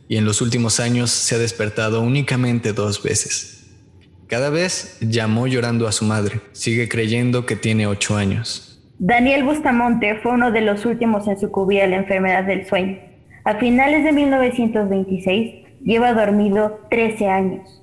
y 0.08 0.18
en 0.18 0.26
los 0.26 0.42
últimos 0.42 0.80
años 0.80 1.10
se 1.10 1.36
ha 1.36 1.40
despertado 1.40 2.02
únicamente 2.02 2.72
dos 2.72 3.02
veces. 3.02 3.68
Cada 4.28 4.52
vez 4.52 5.00
llamó 5.02 5.48
llorando 5.48 5.88
a 5.88 5.92
su 5.92 6.06
madre. 6.06 6.40
Sigue 6.52 6.88
creyendo 6.88 7.48
que 7.48 7.56
tiene 7.56 7.88
ocho 7.88 8.16
años. 8.16 8.80
Daniel 9.00 9.44
Bustamonte 9.44 10.20
fue 10.22 10.34
uno 10.34 10.52
de 10.52 10.62
los 10.62 10.86
últimos 10.86 11.28
en 11.28 11.40
sucumbir 11.40 11.82
a 11.82 11.88
la 11.88 11.96
enfermedad 11.96 12.44
del 12.44 12.68
sueño. 12.68 13.00
A 13.44 13.56
finales 13.56 14.04
de 14.04 14.12
1926 14.12 15.82
lleva 15.84 16.14
dormido 16.14 16.80
13 16.92 17.28
años. 17.28 17.82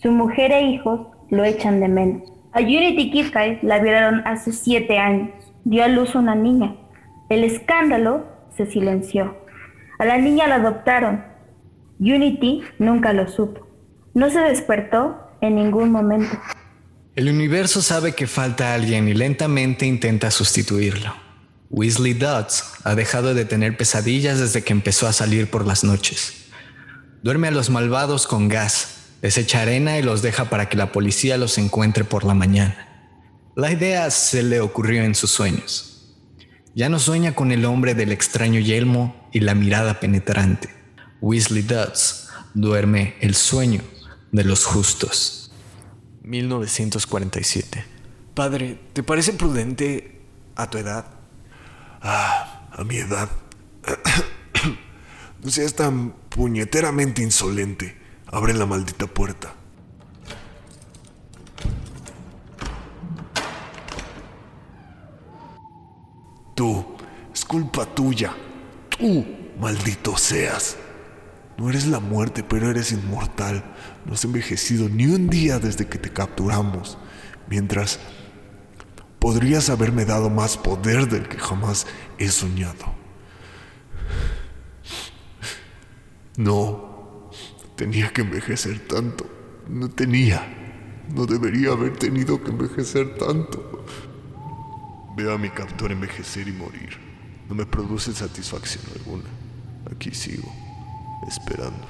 Su 0.00 0.12
mujer 0.12 0.52
e 0.52 0.62
hijos 0.62 1.08
lo 1.30 1.42
echan 1.42 1.80
de 1.80 1.88
menos. 1.88 2.32
A 2.52 2.60
Unity 2.60 3.10
Kifkai 3.10 3.58
la 3.62 3.80
violaron 3.80 4.22
hace 4.24 4.52
7 4.52 4.98
años. 4.98 5.30
Dio 5.64 5.82
a 5.82 5.88
luz 5.88 6.14
una 6.14 6.36
niña. 6.36 6.76
El 7.28 7.42
escándalo 7.42 8.24
se 8.56 8.66
silenció. 8.66 9.47
A 9.98 10.04
la 10.04 10.16
niña 10.16 10.46
la 10.46 10.56
adoptaron. 10.56 11.24
Unity 11.98 12.62
nunca 12.78 13.12
lo 13.12 13.28
supo. 13.28 13.66
No 14.14 14.30
se 14.30 14.38
despertó 14.38 15.16
en 15.40 15.56
ningún 15.56 15.90
momento. 15.90 16.38
El 17.16 17.28
universo 17.28 17.82
sabe 17.82 18.14
que 18.14 18.28
falta 18.28 18.74
alguien 18.74 19.08
y 19.08 19.14
lentamente 19.14 19.86
intenta 19.86 20.30
sustituirlo. 20.30 21.12
Weasley 21.70 22.14
Dodds 22.14 22.74
ha 22.84 22.94
dejado 22.94 23.34
de 23.34 23.44
tener 23.44 23.76
pesadillas 23.76 24.38
desde 24.38 24.62
que 24.62 24.72
empezó 24.72 25.08
a 25.08 25.12
salir 25.12 25.50
por 25.50 25.66
las 25.66 25.82
noches. 25.82 26.46
Duerme 27.22 27.48
a 27.48 27.50
los 27.50 27.68
malvados 27.68 28.28
con 28.28 28.48
gas, 28.48 29.16
les 29.20 29.36
echa 29.36 29.62
arena 29.62 29.98
y 29.98 30.02
los 30.02 30.22
deja 30.22 30.44
para 30.44 30.68
que 30.68 30.76
la 30.76 30.92
policía 30.92 31.36
los 31.36 31.58
encuentre 31.58 32.04
por 32.04 32.22
la 32.22 32.34
mañana. 32.34 33.10
La 33.56 33.72
idea 33.72 34.08
se 34.12 34.44
le 34.44 34.60
ocurrió 34.60 35.02
en 35.02 35.16
sus 35.16 35.32
sueños. 35.32 36.14
Ya 36.76 36.88
no 36.88 37.00
sueña 37.00 37.34
con 37.34 37.50
el 37.50 37.64
hombre 37.64 37.96
del 37.96 38.12
extraño 38.12 38.60
yelmo 38.60 39.17
y 39.32 39.40
la 39.40 39.54
mirada 39.54 40.00
penetrante. 40.00 40.68
Weasley 41.20 41.62
Dodds 41.62 42.28
duerme 42.54 43.14
el 43.20 43.34
sueño 43.34 43.82
de 44.32 44.44
los 44.44 44.64
justos. 44.64 45.50
1947. 46.22 47.84
Padre, 48.34 48.78
¿te 48.92 49.02
parece 49.02 49.32
prudente 49.32 50.20
a 50.54 50.68
tu 50.68 50.78
edad? 50.78 51.06
Ah, 52.00 52.68
a 52.72 52.84
mi 52.84 52.96
edad. 52.96 53.28
no 55.42 55.50
seas 55.50 55.74
tan 55.74 56.12
puñeteramente 56.28 57.22
insolente. 57.22 57.96
Abre 58.26 58.54
la 58.54 58.66
maldita 58.66 59.06
puerta. 59.06 59.54
Tú, 66.54 66.84
es 67.32 67.44
culpa 67.44 67.86
tuya. 67.86 68.34
Tú, 68.98 69.24
maldito 69.60 70.16
seas. 70.16 70.76
No 71.56 71.70
eres 71.70 71.86
la 71.86 72.00
muerte, 72.00 72.42
pero 72.42 72.70
eres 72.70 72.92
inmortal. 72.92 73.64
No 74.04 74.14
has 74.14 74.24
envejecido 74.24 74.88
ni 74.88 75.06
un 75.06 75.28
día 75.28 75.58
desde 75.58 75.86
que 75.86 75.98
te 75.98 76.10
capturamos. 76.10 76.98
Mientras 77.48 77.98
podrías 79.18 79.70
haberme 79.70 80.04
dado 80.04 80.30
más 80.30 80.56
poder 80.56 81.08
del 81.08 81.28
que 81.28 81.38
jamás 81.38 81.86
he 82.18 82.28
soñado. 82.28 82.94
No, 86.36 87.30
tenía 87.74 88.12
que 88.12 88.22
envejecer 88.22 88.86
tanto. 88.86 89.28
No 89.68 89.90
tenía. 89.90 90.54
No 91.12 91.26
debería 91.26 91.72
haber 91.72 91.96
tenido 91.96 92.42
que 92.42 92.50
envejecer 92.50 93.16
tanto. 93.16 93.84
Veo 95.16 95.32
a 95.32 95.38
mi 95.38 95.50
captor 95.50 95.90
envejecer 95.90 96.46
y 96.46 96.52
morir. 96.52 97.07
No 97.48 97.54
me 97.54 97.64
produce 97.66 98.12
satisfacción 98.12 98.84
alguna. 98.94 99.24
Aquí 99.90 100.10
sigo, 100.12 100.52
esperando. 101.26 101.86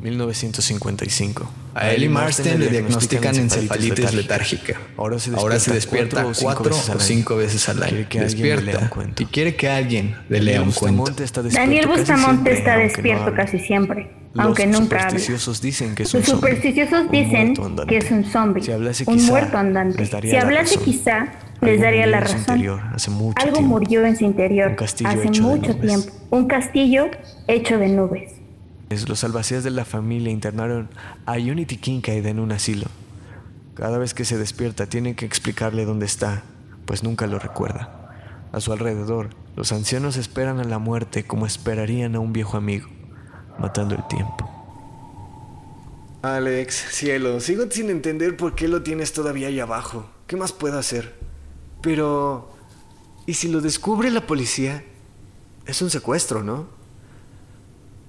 1955. 0.00 1.48
A 1.74 1.90
Ellie 1.92 2.08
Marsden 2.08 2.58
le 2.58 2.68
diagnostican 2.68 3.36
encefalitis 3.36 4.12
letárgica. 4.14 4.80
Ahora 4.96 5.18
se 5.18 5.30
Ahora 5.34 5.58
se 5.60 5.72
despierta 5.72 6.26
cuatro 6.40 6.74
o 6.74 7.00
cinco 7.00 7.36
veces 7.36 7.68
al 7.68 7.82
año. 7.82 8.06
Despierta 8.10 8.90
y 9.18 9.24
quiere 9.26 9.54
que 9.54 9.68
alguien 9.68 10.16
le 10.28 10.40
lea 10.40 10.60
un 10.62 10.72
cuento. 10.72 11.12
Daniel 11.52 11.86
Bustamonte 11.86 12.52
está 12.52 12.76
despierto 12.76 13.32
casi 13.34 13.58
siempre, 13.60 14.10
aunque 14.36 14.66
Los 14.66 14.80
nunca 14.80 14.96
habla. 14.96 15.10
supersticiosos 15.10 15.62
dicen 15.62 15.94
que 15.94 16.02
es 16.02 16.12
Los 16.12 16.22
un 16.22 16.26
zombie, 16.26 16.50
supersticiosos 16.50 17.00
un 17.04 17.10
dicen 17.10 17.46
muerto 17.46 17.64
andante. 17.64 17.90
que 17.92 17.98
es 18.04 18.10
un 18.10 18.24
zombie, 18.24 18.62
Si 18.64 18.72
hablase 18.72 19.04
un 19.06 19.14
quizá, 19.16 19.26
muerto 19.30 19.56
andante. 19.58 20.06
Si 20.06 20.32
la 20.32 20.42
hablase 20.42 20.78
quizá, 20.78 21.26
Les 21.62 21.80
daría 21.80 22.06
la 22.06 22.20
razón. 22.20 22.38
interior 22.40 22.80
hace 22.92 23.10
mucho 23.10 23.40
Algo 23.40 23.52
tiempo. 23.58 23.68
murió 23.68 24.04
en 24.04 24.16
su 24.16 24.24
interior 24.24 24.70
Un 24.70 24.74
castillo 24.76 25.10
hace 25.10 25.28
hecho 25.28 25.42
de 25.42 25.48
mucho 25.48 25.72
nubes. 25.74 25.80
tiempo. 25.86 26.12
Un 26.30 26.46
castillo 26.48 27.06
hecho 27.46 27.78
de 27.78 27.88
nubes. 27.88 28.32
Los 29.08 29.24
albacías 29.24 29.64
de 29.64 29.70
la 29.70 29.84
familia 29.86 30.30
internaron 30.32 30.90
a 31.24 31.34
Unity 31.34 31.76
Kincaid 31.78 32.26
en 32.26 32.38
un 32.40 32.52
asilo. 32.52 32.86
Cada 33.74 33.96
vez 33.98 34.12
que 34.12 34.24
se 34.26 34.36
despierta 34.36 34.86
tienen 34.86 35.14
que 35.14 35.24
explicarle 35.24 35.84
dónde 35.86 36.04
está, 36.04 36.42
pues 36.84 37.02
nunca 37.02 37.26
lo 37.26 37.38
recuerda. 37.38 38.10
A 38.52 38.60
su 38.60 38.70
alrededor, 38.72 39.30
los 39.56 39.72
ancianos 39.72 40.16
esperan 40.18 40.58
a 40.60 40.64
la 40.64 40.78
muerte 40.78 41.24
como 41.24 41.46
esperarían 41.46 42.16
a 42.16 42.20
un 42.20 42.34
viejo 42.34 42.58
amigo, 42.58 42.88
matando 43.58 43.94
el 43.94 44.06
tiempo. 44.08 44.50
Alex, 46.20 46.74
cielo, 46.90 47.40
sigo 47.40 47.64
sin 47.70 47.88
entender 47.88 48.36
por 48.36 48.54
qué 48.54 48.68
lo 48.68 48.82
tienes 48.82 49.12
todavía 49.12 49.48
ahí 49.48 49.58
abajo. 49.58 50.06
¿Qué 50.26 50.36
más 50.36 50.52
puedo 50.52 50.78
hacer? 50.78 51.14
Pero... 51.82 52.50
¿Y 53.26 53.34
si 53.34 53.48
lo 53.48 53.60
descubre 53.60 54.10
la 54.10 54.26
policía? 54.26 54.84
Es 55.66 55.80
un 55.82 55.90
secuestro, 55.90 56.42
¿no? 56.42 56.66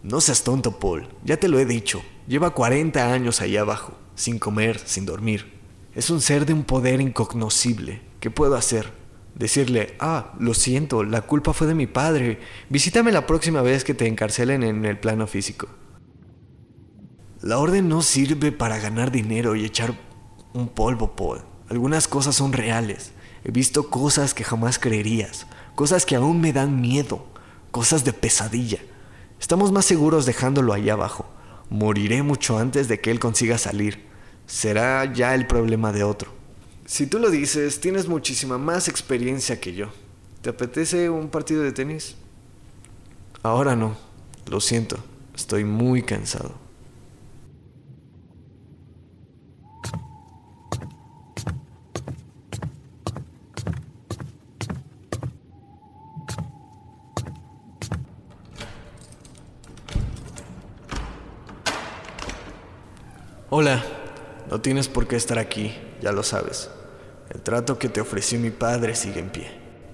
No 0.01 0.21
seas 0.21 0.43
tonto, 0.43 0.79
Paul. 0.79 1.07
Ya 1.23 1.37
te 1.37 1.47
lo 1.47 1.59
he 1.59 1.65
dicho. 1.65 2.01
Lleva 2.27 2.53
40 2.53 3.13
años 3.13 3.41
ahí 3.41 3.57
abajo, 3.57 3.93
sin 4.15 4.39
comer, 4.39 4.79
sin 4.79 5.05
dormir. 5.05 5.59
Es 5.95 6.09
un 6.09 6.19
ser 6.19 6.45
de 6.45 6.53
un 6.53 6.63
poder 6.63 6.99
incognoscible. 6.99 8.01
¿Qué 8.19 8.31
puedo 8.31 8.55
hacer? 8.55 8.91
Decirle, 9.35 9.95
ah, 9.99 10.33
lo 10.39 10.53
siento, 10.53 11.03
la 11.03 11.21
culpa 11.21 11.53
fue 11.53 11.67
de 11.67 11.75
mi 11.75 11.87
padre. 11.87 12.39
Visítame 12.69 13.11
la 13.11 13.25
próxima 13.25 13.61
vez 13.61 13.83
que 13.83 13.93
te 13.93 14.07
encarcelen 14.07 14.63
en 14.63 14.85
el 14.85 14.99
plano 14.99 15.27
físico. 15.27 15.67
La 17.41 17.57
orden 17.59 17.87
no 17.87 18.01
sirve 18.01 18.51
para 18.51 18.79
ganar 18.79 19.11
dinero 19.11 19.55
y 19.55 19.65
echar 19.65 19.93
un 20.53 20.67
polvo, 20.67 21.15
Paul. 21.15 21.41
Algunas 21.69 22.07
cosas 22.07 22.35
son 22.35 22.53
reales. 22.53 23.12
He 23.43 23.51
visto 23.51 23.89
cosas 23.89 24.33
que 24.33 24.43
jamás 24.43 24.79
creerías, 24.79 25.47
cosas 25.75 26.05
que 26.05 26.15
aún 26.15 26.39
me 26.39 26.53
dan 26.53 26.79
miedo, 26.79 27.25
cosas 27.71 28.03
de 28.03 28.13
pesadilla. 28.13 28.79
Estamos 29.39 29.71
más 29.71 29.85
seguros 29.85 30.25
dejándolo 30.25 30.73
ahí 30.73 30.89
abajo. 30.89 31.25
Moriré 31.69 32.23
mucho 32.23 32.57
antes 32.57 32.87
de 32.87 33.01
que 33.01 33.11
él 33.11 33.19
consiga 33.19 33.57
salir. 33.57 34.05
Será 34.47 35.11
ya 35.11 35.35
el 35.35 35.47
problema 35.47 35.91
de 35.91 36.03
otro. 36.03 36.31
Si 36.85 37.07
tú 37.07 37.19
lo 37.19 37.29
dices, 37.29 37.81
tienes 37.81 38.07
muchísima 38.07 38.57
más 38.57 38.87
experiencia 38.87 39.59
que 39.59 39.73
yo. 39.73 39.87
¿Te 40.41 40.49
apetece 40.49 41.09
un 41.09 41.29
partido 41.29 41.63
de 41.63 41.71
tenis? 41.71 42.15
Ahora 43.41 43.75
no. 43.75 43.97
Lo 44.47 44.59
siento. 44.59 44.97
Estoy 45.35 45.63
muy 45.63 46.03
cansado. 46.03 46.62
Hola, 63.55 63.83
no 64.49 64.61
tienes 64.61 64.87
por 64.87 65.05
qué 65.05 65.15
estar 65.15 65.37
aquí, 65.37 65.75
ya 66.01 66.11
lo 66.11 66.23
sabes. 66.23 66.71
El 67.29 67.43
trato 67.43 67.77
que 67.77 67.87
te 67.87 68.01
ofreció 68.01 68.39
mi 68.39 68.49
padre 68.49 68.95
sigue 68.95 69.19
en 69.19 69.29
pie. 69.29 69.47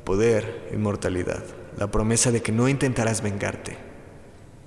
Poder, 0.06 0.70
inmortalidad, 0.74 1.44
la 1.78 1.92
promesa 1.92 2.32
de 2.32 2.42
que 2.42 2.54
no 2.54 2.70
intentarás 2.70 3.22
vengarte. 3.22 3.75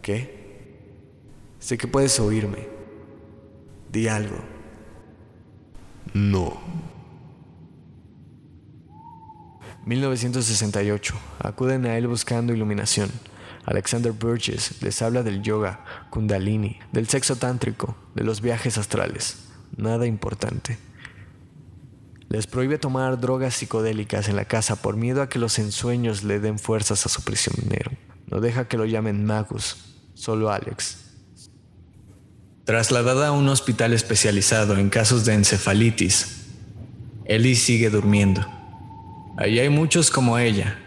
¿Qué? 0.02 0.90
Sé 1.58 1.78
que 1.78 1.88
puedes 1.88 2.20
oírme. 2.20 2.68
Di 3.90 4.08
algo. 4.08 4.36
No. 6.12 6.60
1968. 9.86 11.14
Acuden 11.38 11.86
a 11.86 11.96
él 11.96 12.08
buscando 12.08 12.52
iluminación. 12.52 13.08
Alexander 13.64 14.12
Burgess 14.12 14.82
les 14.82 15.02
habla 15.02 15.22
del 15.22 15.42
yoga, 15.42 15.84
kundalini, 16.10 16.78
del 16.92 17.08
sexo 17.08 17.36
tántrico, 17.36 17.96
de 18.14 18.24
los 18.24 18.40
viajes 18.40 18.78
astrales. 18.78 19.44
Nada 19.76 20.06
importante. 20.06 20.78
Les 22.28 22.46
prohíbe 22.46 22.78
tomar 22.78 23.20
drogas 23.20 23.54
psicodélicas 23.54 24.28
en 24.28 24.36
la 24.36 24.46
casa 24.46 24.76
por 24.76 24.96
miedo 24.96 25.22
a 25.22 25.28
que 25.28 25.38
los 25.38 25.58
ensueños 25.58 26.24
le 26.24 26.40
den 26.40 26.58
fuerzas 26.58 27.04
a 27.06 27.08
su 27.08 27.22
prisionero. 27.22 27.92
No 28.26 28.40
deja 28.40 28.66
que 28.66 28.78
lo 28.78 28.86
llamen 28.86 29.24
Magus, 29.24 29.76
solo 30.14 30.50
Alex. 30.50 30.98
Trasladada 32.64 33.28
a 33.28 33.32
un 33.32 33.48
hospital 33.48 33.92
especializado 33.92 34.78
en 34.78 34.88
casos 34.88 35.24
de 35.24 35.34
encefalitis, 35.34 36.42
Ellie 37.24 37.56
sigue 37.56 37.90
durmiendo. 37.90 38.46
Allí 39.36 39.58
hay 39.58 39.68
muchos 39.68 40.10
como 40.10 40.38
ella, 40.38 40.78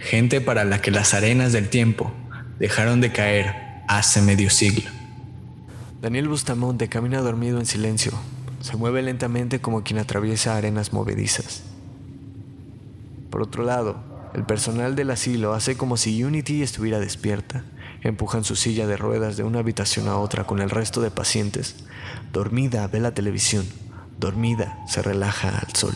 gente 0.00 0.40
para 0.40 0.64
la 0.64 0.80
que 0.80 0.90
las 0.90 1.14
arenas 1.14 1.52
del 1.52 1.68
tiempo 1.68 2.12
dejaron 2.58 3.00
de 3.00 3.12
caer 3.12 3.54
hace 3.86 4.22
medio 4.22 4.50
siglo. 4.50 4.90
Daniel 6.00 6.28
Bustamante 6.28 6.88
camina 6.88 7.20
dormido 7.20 7.60
en 7.60 7.66
silencio. 7.66 8.12
Se 8.60 8.76
mueve 8.76 9.02
lentamente 9.02 9.60
como 9.60 9.82
quien 9.84 9.98
atraviesa 9.98 10.56
arenas 10.56 10.92
movedizas. 10.92 11.62
Por 13.30 13.42
otro 13.42 13.62
lado, 13.62 14.02
el 14.34 14.44
personal 14.44 14.96
del 14.96 15.10
asilo 15.10 15.52
hace 15.52 15.76
como 15.76 15.96
si 15.96 16.24
Unity 16.24 16.62
estuviera 16.62 16.98
despierta. 16.98 17.64
Empujan 18.02 18.44
su 18.44 18.56
silla 18.56 18.86
de 18.86 18.96
ruedas 18.96 19.36
de 19.36 19.42
una 19.42 19.58
habitación 19.58 20.08
a 20.08 20.16
otra 20.16 20.44
con 20.44 20.60
el 20.60 20.70
resto 20.70 21.02
de 21.02 21.10
pacientes. 21.10 21.76
Dormida 22.32 22.86
ve 22.86 23.00
la 23.00 23.12
televisión. 23.12 23.66
Dormida 24.18 24.78
se 24.88 25.02
relaja 25.02 25.50
al 25.58 25.74
sol. 25.74 25.94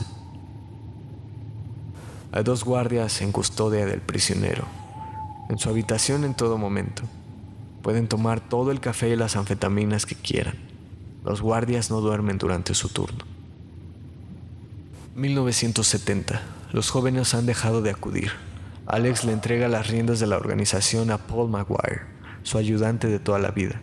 Hay 2.36 2.42
dos 2.42 2.64
guardias 2.64 3.22
en 3.22 3.30
custodia 3.30 3.86
del 3.86 4.00
prisionero. 4.00 4.64
En 5.48 5.56
su 5.56 5.68
habitación 5.68 6.24
en 6.24 6.34
todo 6.34 6.58
momento. 6.58 7.04
Pueden 7.80 8.08
tomar 8.08 8.40
todo 8.40 8.72
el 8.72 8.80
café 8.80 9.10
y 9.10 9.14
las 9.14 9.36
anfetaminas 9.36 10.04
que 10.04 10.16
quieran. 10.16 10.56
Los 11.24 11.40
guardias 11.40 11.92
no 11.92 12.00
duermen 12.00 12.36
durante 12.38 12.74
su 12.74 12.88
turno. 12.88 13.24
1970. 15.14 16.42
Los 16.72 16.90
jóvenes 16.90 17.34
han 17.34 17.46
dejado 17.46 17.82
de 17.82 17.90
acudir. 17.90 18.32
Alex 18.86 19.24
le 19.24 19.32
entrega 19.32 19.68
las 19.68 19.86
riendas 19.86 20.18
de 20.18 20.26
la 20.26 20.36
organización 20.36 21.12
a 21.12 21.18
Paul 21.18 21.48
Maguire, 21.48 22.02
su 22.42 22.58
ayudante 22.58 23.06
de 23.06 23.20
toda 23.20 23.38
la 23.38 23.52
vida. 23.52 23.80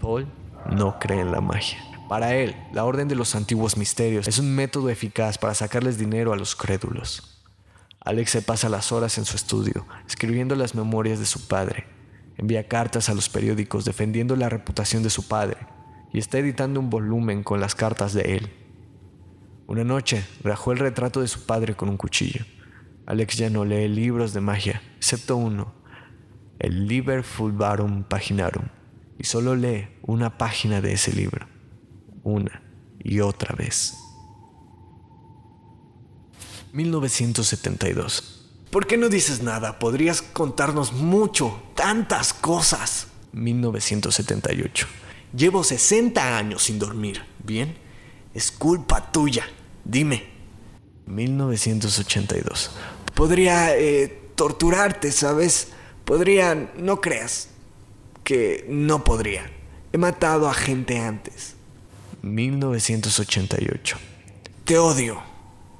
Paul 0.00 0.26
no 0.72 0.98
cree 0.98 1.20
en 1.20 1.30
la 1.30 1.42
magia. 1.42 1.76
Para 2.08 2.36
él, 2.36 2.56
la 2.72 2.86
Orden 2.86 3.06
de 3.06 3.16
los 3.16 3.34
Antiguos 3.34 3.76
Misterios 3.76 4.26
es 4.28 4.38
un 4.38 4.54
método 4.54 4.88
eficaz 4.88 5.36
para 5.36 5.52
sacarles 5.52 5.98
dinero 5.98 6.32
a 6.32 6.36
los 6.36 6.56
crédulos. 6.56 7.35
Alex 8.06 8.30
se 8.30 8.40
pasa 8.40 8.68
las 8.68 8.92
horas 8.92 9.18
en 9.18 9.24
su 9.24 9.34
estudio, 9.34 9.84
escribiendo 10.06 10.54
las 10.54 10.76
memorias 10.76 11.18
de 11.18 11.26
su 11.26 11.48
padre. 11.48 11.86
Envía 12.36 12.68
cartas 12.68 13.08
a 13.08 13.14
los 13.14 13.28
periódicos 13.28 13.84
defendiendo 13.84 14.36
la 14.36 14.48
reputación 14.48 15.02
de 15.02 15.10
su 15.10 15.26
padre 15.26 15.56
y 16.12 16.20
está 16.20 16.38
editando 16.38 16.78
un 16.78 16.88
volumen 16.88 17.42
con 17.42 17.58
las 17.58 17.74
cartas 17.74 18.12
de 18.14 18.36
él. 18.36 18.52
Una 19.66 19.82
noche 19.82 20.24
rajó 20.44 20.70
el 20.70 20.78
retrato 20.78 21.20
de 21.20 21.26
su 21.26 21.46
padre 21.46 21.74
con 21.74 21.88
un 21.88 21.96
cuchillo. 21.96 22.44
Alex 23.06 23.38
ya 23.38 23.50
no 23.50 23.64
lee 23.64 23.88
libros 23.88 24.32
de 24.32 24.40
magia, 24.40 24.82
excepto 24.98 25.36
uno, 25.36 25.74
el 26.60 26.86
Liber 26.86 27.24
Fulvarum 27.24 28.04
Paginarum, 28.04 28.68
y 29.18 29.24
solo 29.24 29.56
lee 29.56 29.88
una 30.02 30.38
página 30.38 30.80
de 30.80 30.92
ese 30.92 31.12
libro, 31.12 31.48
una 32.22 32.62
y 33.00 33.18
otra 33.18 33.56
vez. 33.56 34.05
1972. 36.72 38.36
¿Por 38.70 38.86
qué 38.86 38.96
no 38.96 39.08
dices 39.08 39.42
nada? 39.42 39.78
Podrías 39.78 40.22
contarnos 40.22 40.92
mucho, 40.92 41.62
tantas 41.74 42.32
cosas. 42.32 43.08
1978. 43.32 44.86
Llevo 45.34 45.64
60 45.64 46.36
años 46.36 46.64
sin 46.64 46.78
dormir, 46.78 47.22
¿bien? 47.44 47.76
Es 48.34 48.50
culpa 48.50 49.12
tuya. 49.12 49.46
Dime. 49.84 50.24
1982. 51.06 52.70
Podría 53.14 53.76
eh, 53.76 54.08
torturarte, 54.34 55.12
¿sabes? 55.12 55.68
Podría... 56.04 56.72
No 56.76 57.00
creas 57.00 57.48
que 58.24 58.66
no 58.68 59.04
podría. 59.04 59.50
He 59.92 59.98
matado 59.98 60.48
a 60.48 60.54
gente 60.54 60.98
antes. 60.98 61.54
1988. 62.22 63.96
Te 64.64 64.78
odio. 64.78 65.35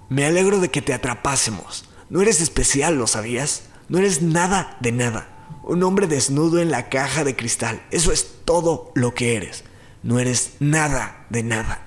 Me 0.09 0.25
alegro 0.25 0.61
de 0.61 0.71
que 0.71 0.83
te 0.83 0.95
atrapásemos. 0.95 1.85
No 2.11 2.23
eres 2.23 2.41
especial, 2.41 2.97
¿lo 2.97 3.07
sabías? 3.07 3.65
No 3.89 3.99
eres 3.99 4.23
nada 4.23 4.77
de 4.81 4.93
nada. 4.93 5.59
Un 5.65 5.83
hombre 5.83 6.07
desnudo 6.07 6.61
en 6.61 6.71
la 6.71 6.89
caja 6.89 7.25
de 7.25 7.35
cristal. 7.35 7.83
Eso 7.91 8.13
es 8.13 8.43
todo 8.45 8.93
lo 8.95 9.15
que 9.15 9.37
eres. 9.37 9.65
No 10.03 10.21
eres 10.21 10.53
nada 10.61 11.27
de 11.31 11.43
nada. 11.43 11.85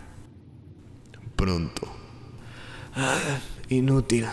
Pronto. 1.35 1.87
Ah, 2.95 3.39
inútil. 3.69 4.27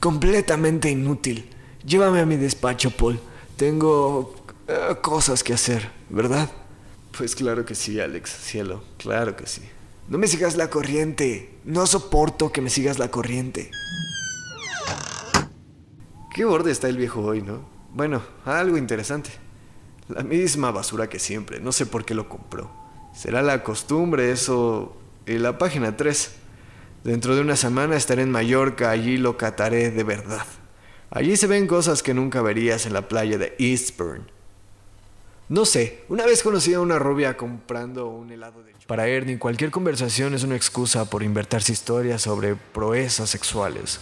Completamente 0.00 0.90
inútil. 0.90 1.50
Llévame 1.84 2.20
a 2.20 2.26
mi 2.26 2.36
despacho, 2.36 2.90
Paul. 2.90 3.20
Tengo 3.56 4.34
eh, 4.66 4.96
cosas 5.02 5.42
que 5.42 5.52
hacer, 5.52 5.90
¿verdad? 6.08 6.50
Pues 7.16 7.34
claro 7.34 7.64
que 7.64 7.74
sí, 7.74 8.00
Alex, 8.00 8.30
cielo. 8.30 8.82
Claro 8.98 9.36
que 9.36 9.46
sí. 9.46 9.62
No 10.08 10.18
me 10.18 10.28
sigas 10.28 10.56
la 10.56 10.70
corriente. 10.70 11.58
No 11.64 11.84
soporto 11.86 12.52
que 12.52 12.60
me 12.60 12.70
sigas 12.70 12.98
la 12.98 13.10
corriente. 13.10 13.70
qué 16.32 16.44
borde 16.44 16.70
está 16.70 16.88
el 16.88 16.96
viejo 16.96 17.22
hoy, 17.22 17.42
¿no? 17.42 17.66
Bueno, 17.92 18.22
algo 18.44 18.76
interesante. 18.76 19.30
La 20.08 20.22
misma 20.22 20.70
basura 20.70 21.08
que 21.08 21.18
siempre, 21.18 21.58
no 21.58 21.72
sé 21.72 21.86
por 21.86 22.04
qué 22.04 22.14
lo 22.14 22.28
compró. 22.28 22.70
Será 23.14 23.42
la 23.42 23.64
costumbre, 23.64 24.30
eso... 24.30 24.96
Y 25.26 25.38
la 25.38 25.58
página 25.58 25.96
3. 25.96 26.30
Dentro 27.02 27.34
de 27.34 27.40
una 27.40 27.56
semana 27.56 27.96
estaré 27.96 28.22
en 28.22 28.30
Mallorca, 28.30 28.90
allí 28.90 29.16
lo 29.16 29.36
cataré 29.36 29.90
de 29.90 30.04
verdad. 30.04 30.46
Allí 31.10 31.36
se 31.36 31.48
ven 31.48 31.66
cosas 31.66 32.04
que 32.04 32.14
nunca 32.14 32.42
verías 32.42 32.86
en 32.86 32.92
la 32.92 33.08
playa 33.08 33.38
de 33.38 33.56
Eastburn. 33.58 34.30
No 35.48 35.64
sé, 35.64 36.02
una 36.08 36.26
vez 36.26 36.42
conocí 36.42 36.74
a 36.74 36.80
una 36.80 36.98
rubia 36.98 37.36
comprando 37.36 38.08
un 38.08 38.32
helado 38.32 38.64
de... 38.64 38.72
Para 38.88 39.06
Ernie, 39.06 39.38
cualquier 39.38 39.70
conversación 39.70 40.34
es 40.34 40.42
una 40.42 40.56
excusa 40.56 41.08
por 41.08 41.22
invertirse 41.22 41.72
historias 41.72 42.22
sobre 42.22 42.56
proezas 42.56 43.30
sexuales. 43.30 44.00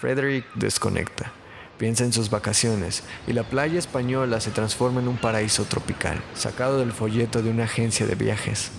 Frederick 0.00 0.46
desconecta. 0.54 1.32
Piensa 1.76 2.04
en 2.04 2.14
sus 2.14 2.30
vacaciones 2.30 3.02
y 3.26 3.34
la 3.34 3.42
playa 3.42 3.78
española 3.78 4.40
se 4.40 4.50
transforma 4.50 5.02
en 5.02 5.08
un 5.08 5.18
paraíso 5.18 5.64
tropical, 5.64 6.22
sacado 6.34 6.78
del 6.78 6.92
folleto 6.92 7.42
de 7.42 7.50
una 7.50 7.64
agencia 7.64 8.06
de 8.06 8.14
viajes. 8.14 8.70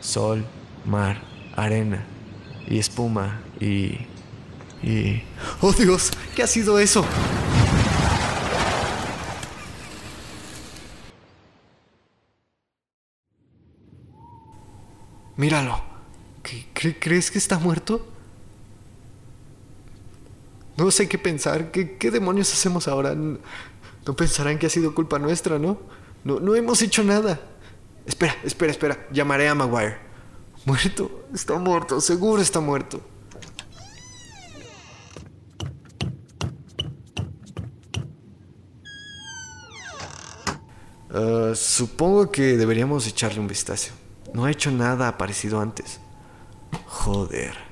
Sol, 0.00 0.44
mar, 0.84 1.22
arena 1.56 2.06
y 2.68 2.78
espuma 2.78 3.42
y... 3.58 4.06
y... 4.80 5.24
¡Oh 5.60 5.72
Dios! 5.72 6.12
¿Qué 6.36 6.44
ha 6.44 6.46
sido 6.46 6.78
eso? 6.78 7.04
Míralo. 15.36 15.82
¿Crees 16.72 17.30
que 17.30 17.38
está 17.38 17.58
muerto? 17.58 18.06
No 20.76 20.90
sé 20.90 21.08
qué 21.08 21.18
pensar. 21.18 21.70
¿Qué, 21.70 22.10
demonios 22.10 22.52
hacemos 22.52 22.88
ahora? 22.88 23.14
No, 23.14 23.38
pensarán 24.16 24.58
que 24.58 24.66
ha 24.66 24.70
sido 24.70 24.94
culpa 24.94 25.18
nuestra, 25.18 25.58
¿no? 25.58 25.78
¿no? 26.24 26.40
No 26.40 26.54
hemos 26.54 26.82
hecho 26.82 27.02
nada. 27.02 27.40
Espera, 28.06 28.36
espera, 28.44 28.72
espera. 28.72 29.08
Llamaré 29.10 29.48
a 29.48 29.54
Maguire. 29.54 29.98
Muerto. 30.64 31.26
Está 31.32 31.58
muerto. 31.58 32.00
Seguro 32.00 32.42
está 32.42 32.60
muerto. 32.60 33.00
Ah, 41.10 41.52
supongo 41.54 42.30
que 42.32 42.56
deberíamos 42.56 43.06
echarle 43.06 43.38
un 43.38 43.46
vistazo. 43.46 43.92
No 44.34 44.44
ha 44.44 44.50
hecho 44.50 44.72
nada 44.72 45.16
parecido 45.16 45.60
antes. 45.60 46.00
Joder. 46.86 47.63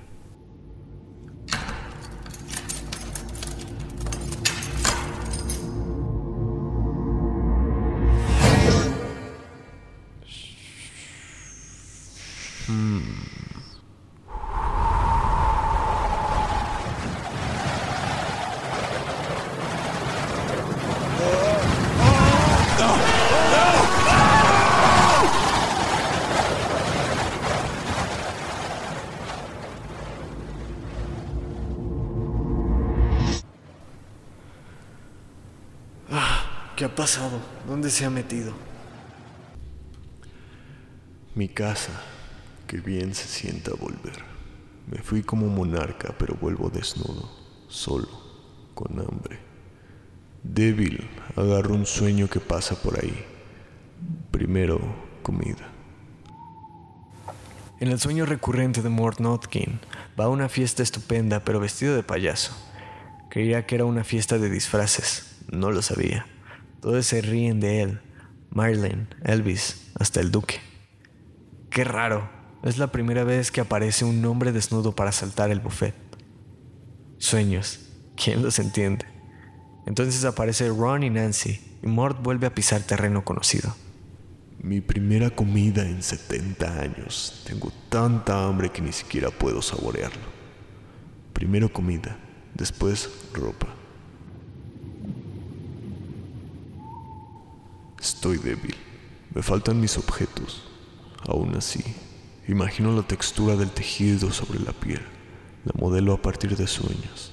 Pasado? 37.13 37.43
¿Dónde 37.69 37.91
se 37.91 38.07
ha 38.07 38.11
metido? 38.11 38.55
Mi 41.35 41.47
casa, 41.47 41.93
que 42.67 42.79
bien 42.79 43.15
se 43.15 43.29
sienta 43.29 43.73
volver. 43.79 44.25
Me 44.91 45.03
fui 45.03 45.23
como 45.23 45.47
monarca, 45.49 46.15
pero 46.19 46.39
vuelvo 46.41 46.71
desnudo, 46.71 47.31
solo, 47.69 48.09
con 48.73 48.99
hambre. 48.99 49.39
Débil, 50.43 51.07
agarro 51.37 51.75
un 51.75 51.85
sueño 51.85 52.29
que 52.29 52.41
pasa 52.41 52.81
por 52.81 52.99
ahí. 52.99 53.27
Primero, 54.31 54.81
comida. 55.23 55.69
En 57.79 57.89
el 57.89 58.01
sueño 58.01 58.25
recurrente 58.25 58.81
de 58.81 58.89
Mort 58.89 59.21
Notkin, 59.21 59.81
va 60.19 60.25
a 60.25 60.29
una 60.31 60.49
fiesta 60.49 60.83
estupenda, 60.83 61.41
pero 61.41 61.61
vestido 61.61 61.95
de 61.95 62.05
payaso. 62.05 62.57
Creía 63.29 63.67
que 63.67 63.75
era 63.75 63.85
una 63.85 64.03
fiesta 64.03 64.39
de 64.39 64.49
disfraces, 64.49 65.37
no 65.51 65.73
lo 65.73 65.83
sabía. 65.83 66.32
Todos 66.83 67.07
se 67.07 67.23
ríen 67.23 67.61
de 67.61 67.81
él. 67.83 68.01
Marlene, 68.51 69.07
Elvis, 69.23 69.93
hasta 69.95 70.21
el 70.21 70.33
duque. 70.33 70.57
Qué 71.71 71.85
raro. 71.85 72.29
Es 72.65 72.77
la 72.77 72.89
primera 72.89 73.23
vez 73.23 73.53
que 73.53 73.61
aparece 73.61 74.05
un 74.05 74.25
hombre 74.25 74.51
desnudo 74.51 74.93
para 74.93 75.13
saltar 75.13 75.53
el 75.53 75.61
buffet. 75.61 75.95
Sueños. 77.19 77.89
¿Quién 78.17 78.43
los 78.43 78.59
entiende? 78.59 79.07
Entonces 79.87 80.25
aparece 80.25 80.71
Ron 80.71 81.05
y 81.05 81.11
Nancy 81.11 81.79
y 81.85 81.87
Mort 81.87 82.21
vuelve 82.21 82.49
a 82.49 82.55
pisar 82.55 82.83
terreno 82.83 83.25
conocido. 83.25 83.77
Mi 84.61 84.81
primera 84.81 85.31
comida 85.31 85.83
en 85.83 86.03
70 86.03 86.81
años. 86.81 87.45
Tengo 87.47 87.73
tanta 87.91 88.45
hambre 88.45 88.71
que 88.71 88.83
ni 88.83 88.93
siquiera 88.93 89.31
puedo 89.31 89.63
saborearlo. 89.63 90.27
Primero 91.33 91.73
comida, 91.73 92.19
después 92.55 93.09
ropa. 93.33 93.82
Estoy 98.23 98.39
débil. 98.39 98.77
Me 99.35 99.43
faltan 99.43 99.81
mis 99.81 99.99
objetos. 99.99 100.63
Aún 101.27 101.57
así, 101.57 101.83
imagino 102.47 102.93
la 102.93 103.03
textura 103.03 103.57
del 103.57 103.73
tejido 103.73 104.31
sobre 104.31 104.61
la 104.61 104.71
piel. 104.73 105.03
La 105.65 105.73
modelo 105.75 106.13
a 106.13 106.23
partir 106.23 106.57
de 106.57 106.69
sueños. 106.69 107.33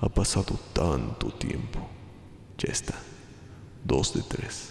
Ha 0.00 0.08
pasado 0.08 0.58
tanto 0.72 1.32
tiempo. 1.34 1.88
Ya 2.58 2.72
está. 2.72 2.94
Dos 3.84 4.12
de 4.12 4.22
tres. 4.22 4.70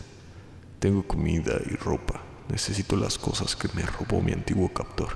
Tengo 0.80 1.08
comida 1.08 1.54
y 1.72 1.78
ropa. 1.78 2.22
Necesito 2.50 2.98
las 2.98 3.18
cosas 3.18 3.56
que 3.56 3.70
me 3.74 3.84
robó 3.84 4.22
mi 4.22 4.34
antiguo 4.34 4.68
captor. 4.68 5.16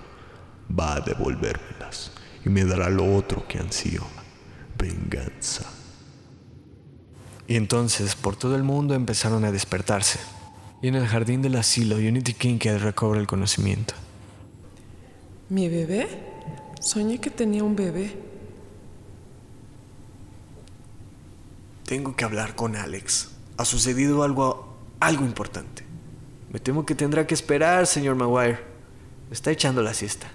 Va 0.71 0.95
a 0.95 1.01
devolvérmelas 1.01 2.13
y 2.45 2.47
me 2.47 2.63
dará 2.63 2.87
lo 2.89 3.17
otro 3.17 3.45
que 3.49 3.59
ansío. 3.59 4.03
Venganza. 4.77 5.69
Y 7.47 7.57
entonces 7.57 8.15
por 8.15 8.37
todo 8.37 8.55
el 8.55 8.63
mundo 8.63 8.93
empezaron 8.93 9.43
a 9.43 9.51
despertarse. 9.51 10.36
Y 10.81 10.89
en 10.89 10.95
el 10.95 11.07
jardín 11.07 11.41
del 11.41 11.55
asilo, 11.55 11.95
Unity 11.95 12.33
Kincaid 12.33 12.77
recobra 12.77 13.19
el 13.19 13.27
conocimiento. 13.27 13.95
¿Mi 15.49 15.69
bebé? 15.69 16.07
Soñé 16.79 17.19
que 17.19 17.31
tenía 17.31 17.63
un 17.63 17.75
bebé. 17.75 18.15
Tengo 21.85 22.15
que 22.15 22.25
hablar 22.25 22.55
con 22.55 22.75
Alex. 22.75 23.31
Ha 23.57 23.65
sucedido 23.65 24.23
algo, 24.23 24.77
algo 24.99 25.25
importante. 25.25 25.83
Me 26.51 26.59
temo 26.59 26.85
que 26.85 26.95
tendrá 26.95 27.25
que 27.25 27.33
esperar, 27.33 27.87
señor 27.87 28.15
Maguire. 28.15 28.59
Está 29.31 29.51
echando 29.51 29.81
la 29.81 29.93
siesta. 29.93 30.27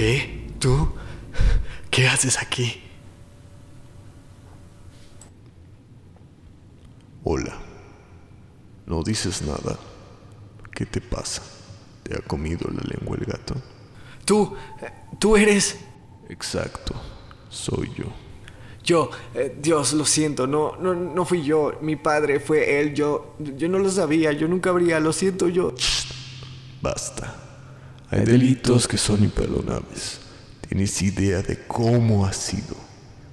¿Qué? 0.00 0.48
¿Tú? 0.58 0.94
¿Qué 1.90 2.08
haces 2.08 2.38
aquí? 2.40 2.80
Hola. 7.22 7.54
No 8.86 8.99
dices 9.10 9.42
nada. 9.42 9.78
¿Qué 10.72 10.86
te 10.86 11.00
pasa? 11.00 11.42
¿Te 12.02 12.16
ha 12.16 12.20
comido 12.20 12.70
la 12.72 12.82
lengua 12.82 13.16
el 13.18 13.26
gato? 13.26 13.54
Tú, 14.24 14.54
tú 15.18 15.36
eres... 15.36 15.76
Exacto, 16.28 16.94
soy 17.48 17.92
yo. 17.96 18.06
Yo, 18.84 19.10
eh, 19.34 19.56
Dios, 19.60 19.92
lo 19.92 20.04
siento, 20.04 20.46
no, 20.46 20.76
no, 20.76 20.94
no 20.94 21.24
fui 21.24 21.42
yo, 21.42 21.78
mi 21.82 21.96
padre 21.96 22.40
fue 22.40 22.80
él, 22.80 22.94
yo, 22.94 23.34
yo 23.38 23.68
no 23.68 23.78
lo 23.78 23.90
sabía, 23.90 24.32
yo 24.32 24.48
nunca 24.48 24.70
habría, 24.70 25.00
lo 25.00 25.12
siento, 25.12 25.48
yo... 25.48 25.74
Basta. 26.80 27.36
Hay 28.10 28.24
delitos 28.24 28.88
que 28.88 28.96
son 28.96 29.22
imperdonables. 29.22 30.20
¿Tienes 30.66 31.02
idea 31.02 31.42
de 31.42 31.66
cómo 31.66 32.24
ha 32.24 32.32
sido? 32.32 32.76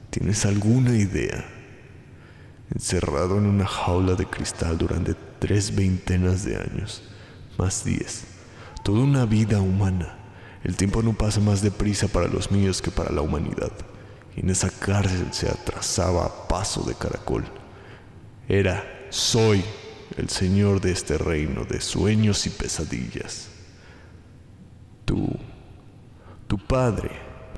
¿Tienes 0.09 0.45
alguna 0.45 0.97
idea? 0.97 1.56
Encerrado 2.73 3.38
en 3.38 3.45
una 3.45 3.65
jaula 3.65 4.15
de 4.15 4.25
cristal 4.25 4.77
durante 4.77 5.15
tres 5.39 5.75
veintenas 5.75 6.43
de 6.43 6.58
años, 6.58 7.03
más 7.58 7.84
diez. 7.84 8.25
Toda 8.84 9.01
una 9.01 9.25
vida 9.25 9.60
humana. 9.60 10.17
El 10.63 10.75
tiempo 10.75 11.01
no 11.01 11.13
pasa 11.13 11.39
más 11.39 11.62
deprisa 11.62 12.08
para 12.08 12.27
los 12.27 12.51
míos 12.51 12.82
que 12.82 12.91
para 12.91 13.12
la 13.12 13.21
humanidad. 13.21 13.71
Y 14.36 14.41
en 14.41 14.49
esa 14.49 14.69
cárcel 14.69 15.27
se 15.32 15.49
atrasaba 15.49 16.25
a 16.25 16.47
paso 16.47 16.84
de 16.84 16.93
caracol. 16.93 17.45
Era, 18.47 18.84
soy 19.10 19.63
el 20.17 20.30
señor 20.30 20.82
de 20.82 20.91
este 20.91 21.17
reino 21.17 21.63
de 21.63 21.80
sueños 21.82 22.45
y 22.45 22.49
pesadillas. 22.49 23.49
Tú, 25.06 25.30
tu 26.47 26.58
padre, 26.58 27.12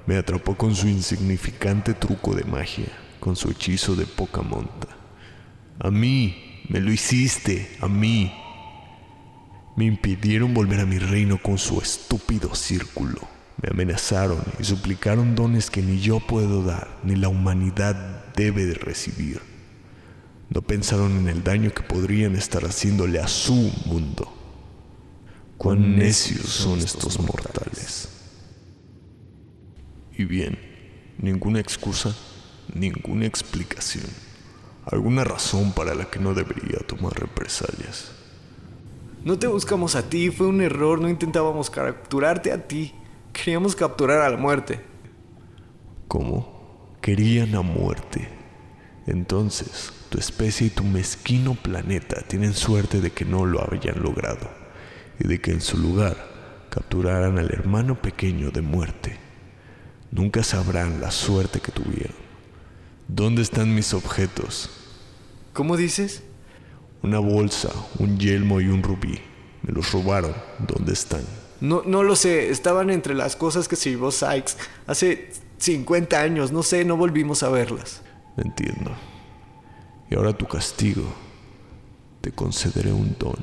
me 0.06 0.17
atrapó 0.17 0.56
con 0.56 0.76
su 0.76 0.88
insignificante 0.88 1.93
truco 1.93 2.36
de 2.36 2.43
magia, 2.43 2.88
con 3.19 3.36
su 3.36 3.50
hechizo 3.50 3.95
de 3.95 4.06
poca 4.06 4.41
monta. 4.41 4.98
A 5.80 5.92
mí, 5.92 6.63
me 6.68 6.82
lo 6.82 6.92
hiciste, 6.92 7.70
a 7.80 7.88
mí. 7.88 8.34
Me 9.78 9.86
impidieron 9.86 10.54
volver 10.54 10.82
a 10.82 10.86
mi 10.86 11.00
reino 11.00 11.42
con 11.42 11.58
su 11.58 11.80
estúpido 11.80 12.54
círculo. 12.54 13.22
Me 13.62 13.70
amenazaron 13.70 14.42
y 14.60 14.65
suplicaron 14.65 15.36
dones 15.36 15.70
que 15.70 15.82
ni 15.82 16.00
yo 16.00 16.20
puedo 16.20 16.63
dar, 16.63 17.00
ni 17.04 17.15
la 17.15 17.30
humanidad 17.30 18.34
debe 18.36 18.65
de 18.65 18.74
recibir. 18.74 19.42
No 20.50 20.62
pensaron 20.62 21.18
en 21.18 21.30
el 21.30 21.44
daño 21.44 21.74
que 21.74 21.84
podrían 21.84 22.36
estar 22.36 22.63
haciéndole 22.65 23.20
a 23.20 23.28
su 23.28 23.72
mundo. 23.86 24.34
Cuán 25.58 25.98
necios 25.98 26.48
son 26.48 26.80
estos 26.80 27.20
mortales. 27.20 28.10
Y 30.18 30.26
bien, 30.26 30.58
ninguna 31.18 31.60
excusa, 31.60 32.13
ninguna 32.74 33.26
explicación, 33.26 34.06
alguna 34.91 35.23
razón 35.23 35.71
para 35.71 35.93
la 35.93 36.06
que 36.06 36.19
no 36.19 36.34
debería 36.34 36.80
tomar 36.86 37.13
represalias. 37.13 38.12
No 39.23 39.38
te 39.38 39.47
buscamos 39.47 39.95
a 39.95 40.10
ti, 40.10 40.30
fue 40.30 40.47
un 40.47 40.62
error, 40.62 41.02
no 41.02 41.10
intentábamos 41.10 41.69
capturarte 41.69 42.52
a 42.52 42.67
ti. 42.67 42.93
Queríamos 43.34 43.75
capturar 43.75 44.21
a 44.21 44.30
la 44.30 44.38
muerte. 44.38 44.82
¿Cómo? 46.08 46.97
Querían 47.02 47.56
a 47.56 47.62
muerte. 47.62 48.30
Entonces, 49.06 49.91
tu 50.10 50.17
especie 50.17 50.67
y 50.67 50.69
tu 50.69 50.84
mezquino 50.84 51.56
planeta 51.56 52.21
tienen 52.21 52.54
suerte 52.54 53.02
de 53.02 53.12
que 53.12 53.25
no 53.25 53.45
lo 53.45 53.62
hayan 53.71 54.02
logrado 54.02 54.49
y 55.19 55.28
de 55.28 55.39
que 55.41 55.52
en 55.52 55.62
su 55.62 55.78
lugar 55.78 56.15
capturaran 56.69 57.38
al 57.38 57.52
hermano 57.52 58.02
pequeño 58.02 58.52
de 58.52 58.62
muerte. 58.62 59.17
Nunca 60.12 60.43
sabrán 60.43 61.02
la 61.02 61.12
suerte 61.12 61.60
que 61.60 61.71
tuvieron. 61.71 62.29
¿Dónde 63.10 63.41
están 63.41 63.74
mis 63.74 63.95
objetos? 63.95 64.69
¿Cómo 65.54 65.78
dices? 65.78 66.22
Una 67.02 67.17
bolsa, 67.17 67.69
un 67.98 68.19
yelmo 68.19 68.62
y 68.62 68.67
un 68.67 68.84
rubí. 68.84 69.19
Me 69.63 69.74
los 69.74 69.91
robaron. 69.91 70.36
¿Dónde 70.60 70.93
están? 70.93 71.24
No, 71.60 71.82
no 71.84 72.04
lo 72.04 72.15
sé. 72.15 72.52
Estaban 72.52 72.91
entre 72.91 73.15
las 73.15 73.36
cosas 73.36 73.67
que 73.67 73.76
se 73.76 73.89
llevó 73.89 74.12
Sykes 74.12 74.58
hace 74.86 75.32
50 75.58 76.22
años. 76.22 76.52
No 76.52 76.62
sé, 76.62 76.86
no 76.86 76.98
volvimos 76.98 77.41
a 77.41 77.50
verlas. 77.50 78.04
Entiendo. 78.38 78.91
Y 80.12 80.15
ahora 80.15 80.32
tu 80.32 80.48
castigo. 80.48 81.04
Te 82.22 82.32
concederé 82.32 82.93
un 82.93 83.15
don 83.17 83.38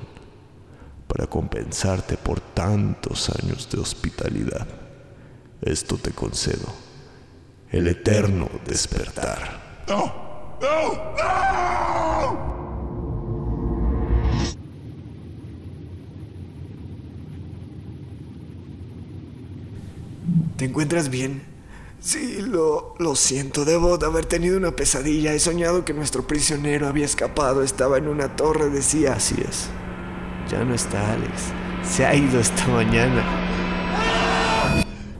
para 1.08 1.26
compensarte 1.26 2.16
por 2.16 2.40
tantos 2.40 3.30
años 3.30 3.68
de 3.68 3.80
hospitalidad. 3.80 4.68
Esto 5.60 5.96
te 5.96 6.12
concedo. 6.12 6.85
El 7.70 7.88
eterno 7.88 8.48
despertar. 8.66 9.84
¡No! 9.88 10.14
¡No! 10.60 10.94
¡No! 11.18 12.46
¿Te 20.56 20.64
encuentras 20.64 21.10
bien? 21.10 21.42
Sí, 22.00 22.38
lo, 22.40 22.94
lo 22.98 23.16
siento. 23.16 23.64
Debo 23.64 23.98
de 23.98 24.06
haber 24.06 24.26
tenido 24.26 24.56
una 24.56 24.70
pesadilla. 24.70 25.34
He 25.34 25.40
soñado 25.40 25.84
que 25.84 25.92
nuestro 25.92 26.26
prisionero 26.26 26.86
había 26.86 27.04
escapado. 27.04 27.62
Estaba 27.62 27.98
en 27.98 28.08
una 28.08 28.36
torre. 28.36 28.70
Decía, 28.70 29.14
así 29.14 29.34
es. 29.46 29.68
Ya 30.50 30.64
no 30.64 30.72
está 30.74 31.12
Alex. 31.12 31.32
Se 31.82 32.06
ha 32.06 32.14
ido 32.14 32.40
esta 32.40 32.66
mañana. 32.68 33.24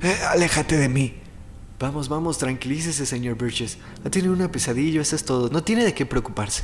Eh, 0.01 0.17
aléjate 0.31 0.77
de 0.77 0.89
mí. 0.89 1.26
Vamos, 1.79 2.09
vamos, 2.09 2.39
tranquilícese, 2.39 3.05
señor 3.05 3.37
Birches. 3.37 3.77
Ha 4.05 4.11
tenido 4.11 4.33
una 4.33 4.51
pesadilla, 4.51 5.03
eso 5.03 5.15
es 5.15 5.25
todo. 5.25 5.51
No 5.51 5.63
tiene 5.63 5.85
de 5.85 5.93
qué 5.93 6.07
preocuparse. 6.07 6.63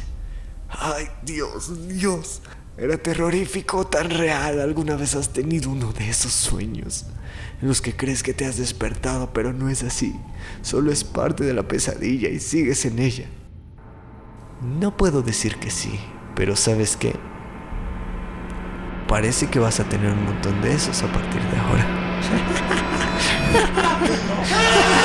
Ay, 0.71 1.07
Dios, 1.23 1.89
Dios. 1.89 2.41
Era 2.79 2.97
terrorífico, 2.97 3.87
tan 3.87 4.09
real. 4.09 4.59
¿Alguna 4.61 4.97
vez 4.97 5.15
has 5.15 5.31
tenido 5.31 5.69
uno 5.71 5.93
de 5.93 6.09
esos 6.09 6.33
sueños? 6.33 7.05
En 7.61 7.69
los 7.69 7.83
que 7.83 7.95
crees 7.95 8.23
que 8.23 8.33
te 8.33 8.47
has 8.47 8.57
despertado, 8.57 9.35
pero 9.35 9.53
no 9.53 9.69
es 9.69 9.83
así. 9.83 10.17
Solo 10.63 10.91
es 10.91 11.05
parte 11.05 11.45
de 11.45 11.53
la 11.53 11.69
pesadilla 11.69 12.31
y 12.31 12.41
sigues 12.41 12.87
en 12.87 12.99
ella. 12.99 13.29
No 14.63 14.97
puedo 14.97 15.21
decir 15.21 15.57
que 15.57 15.71
sí, 15.71 16.01
pero 16.35 16.57
¿sabes 16.57 16.97
qué? 16.97 17.15
Parece 19.09 19.49
que 19.49 19.59
vas 19.59 19.79
a 19.81 19.85
tener 19.85 20.11
un 20.11 20.25
montón 20.25 20.63
de 20.63 20.73
esos 20.73 21.03
a 21.03 21.13
partir 21.13 21.43
de 21.43 21.59
ahora. 21.59 21.87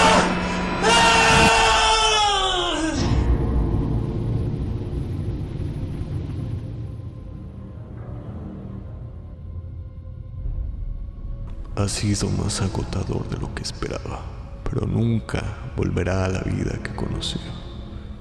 Ha 11.78 11.88
sido 11.88 12.28
más 12.32 12.60
agotador 12.62 13.30
de 13.30 13.38
lo 13.38 13.54
que 13.54 13.62
esperaba, 13.62 14.26
pero 14.63 14.88
nunca 14.88 15.44
volverá 15.76 16.26
a 16.26 16.28
la 16.28 16.42
vida 16.42 16.80
que 16.82 16.96
conoció. 16.96 17.40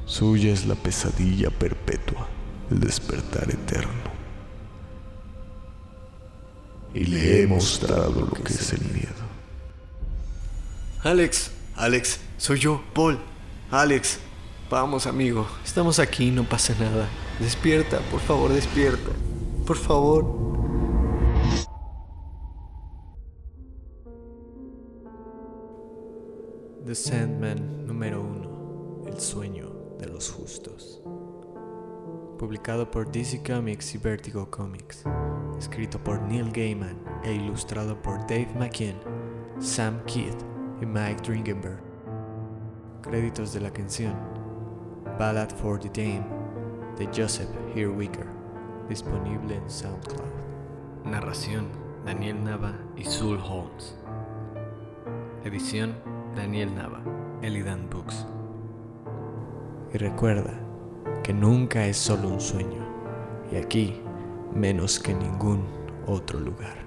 Suya 0.05 0.53
es 0.53 0.67
la 0.67 0.75
pesadilla 0.75 1.49
perpetua, 1.49 2.29
el 2.71 2.81
despertar 2.81 3.49
eterno. 3.49 4.11
Y 6.93 7.07
le 7.07 7.43
he 7.43 7.47
mostrado 7.47 8.29
lo 8.31 8.45
que 8.45 8.53
es 8.53 8.75
el 8.75 8.85
miedo. 8.93 9.25
Alex, 11.03 11.51
Alex, 11.77 12.21
soy 12.37 12.59
yo, 12.59 12.83
Paul. 12.93 13.19
Alex, 13.71 14.19
vamos 14.69 15.07
amigo, 15.07 15.49
estamos 15.65 15.99
aquí, 15.99 16.31
no 16.31 16.45
pasa 16.45 16.75
nada. 16.79 17.09
Despierta, 17.41 18.01
por 18.11 18.21
favor, 18.21 18.53
despierta. 18.53 19.13
Por 19.67 19.79
favor. 19.79 20.56
The 26.87 26.95
Sandman 26.95 27.85
número 27.85 28.23
1. 28.23 29.07
El 29.09 29.19
sueño 29.19 29.73
de 29.99 30.07
los 30.07 30.31
justos. 30.31 31.03
Publicado 32.39 32.89
por 32.93 33.11
DC 33.11 33.43
Comics 33.43 33.97
y 33.97 33.99
Vertigo 33.99 34.49
Comics. 34.49 35.03
Escrito 35.59 35.99
por 35.99 36.23
Neil 36.23 36.53
Gaiman 36.53 36.97
e 37.25 37.33
ilustrado 37.33 38.01
por 38.01 38.21
Dave 38.21 38.55
McKean, 38.57 39.01
Sam 39.59 40.01
Kidd 40.05 40.37
y 40.81 40.87
Mike 40.87 41.25
Dringenberg. 41.25 41.83
Créditos 43.03 43.53
de 43.53 43.63
la 43.63 43.73
canción 43.73 44.15
Ballad 45.19 45.51
for 45.57 45.81
the 45.81 45.89
Dame 45.89 46.25
de 46.97 47.07
Joseph 47.07 47.51
Herwicker, 47.75 48.29
disponible 48.89 49.57
en 49.57 49.69
SoundCloud. 49.69 51.05
Narración 51.05 51.67
Daniel 52.05 52.45
Nava 52.45 52.79
y 52.95 53.05
Zul 53.05 53.41
Holmes. 53.41 53.97
Edición 55.43 56.16
Daniel 56.37 56.75
Nava, 56.75 57.03
Elidan 57.43 57.89
Books. 57.89 58.27
Y 59.93 59.99
recuerda 59.99 60.53
que 61.25 61.33
nunca 61.33 61.87
es 61.87 61.97
solo 61.97 62.29
un 62.29 62.41
sueño, 62.41 62.87
y 63.51 63.57
aquí 63.57 64.01
menos 64.55 65.01
que 65.01 65.13
en 65.13 65.21
ningún 65.21 65.65
otro 66.07 66.39
lugar. 66.39 66.86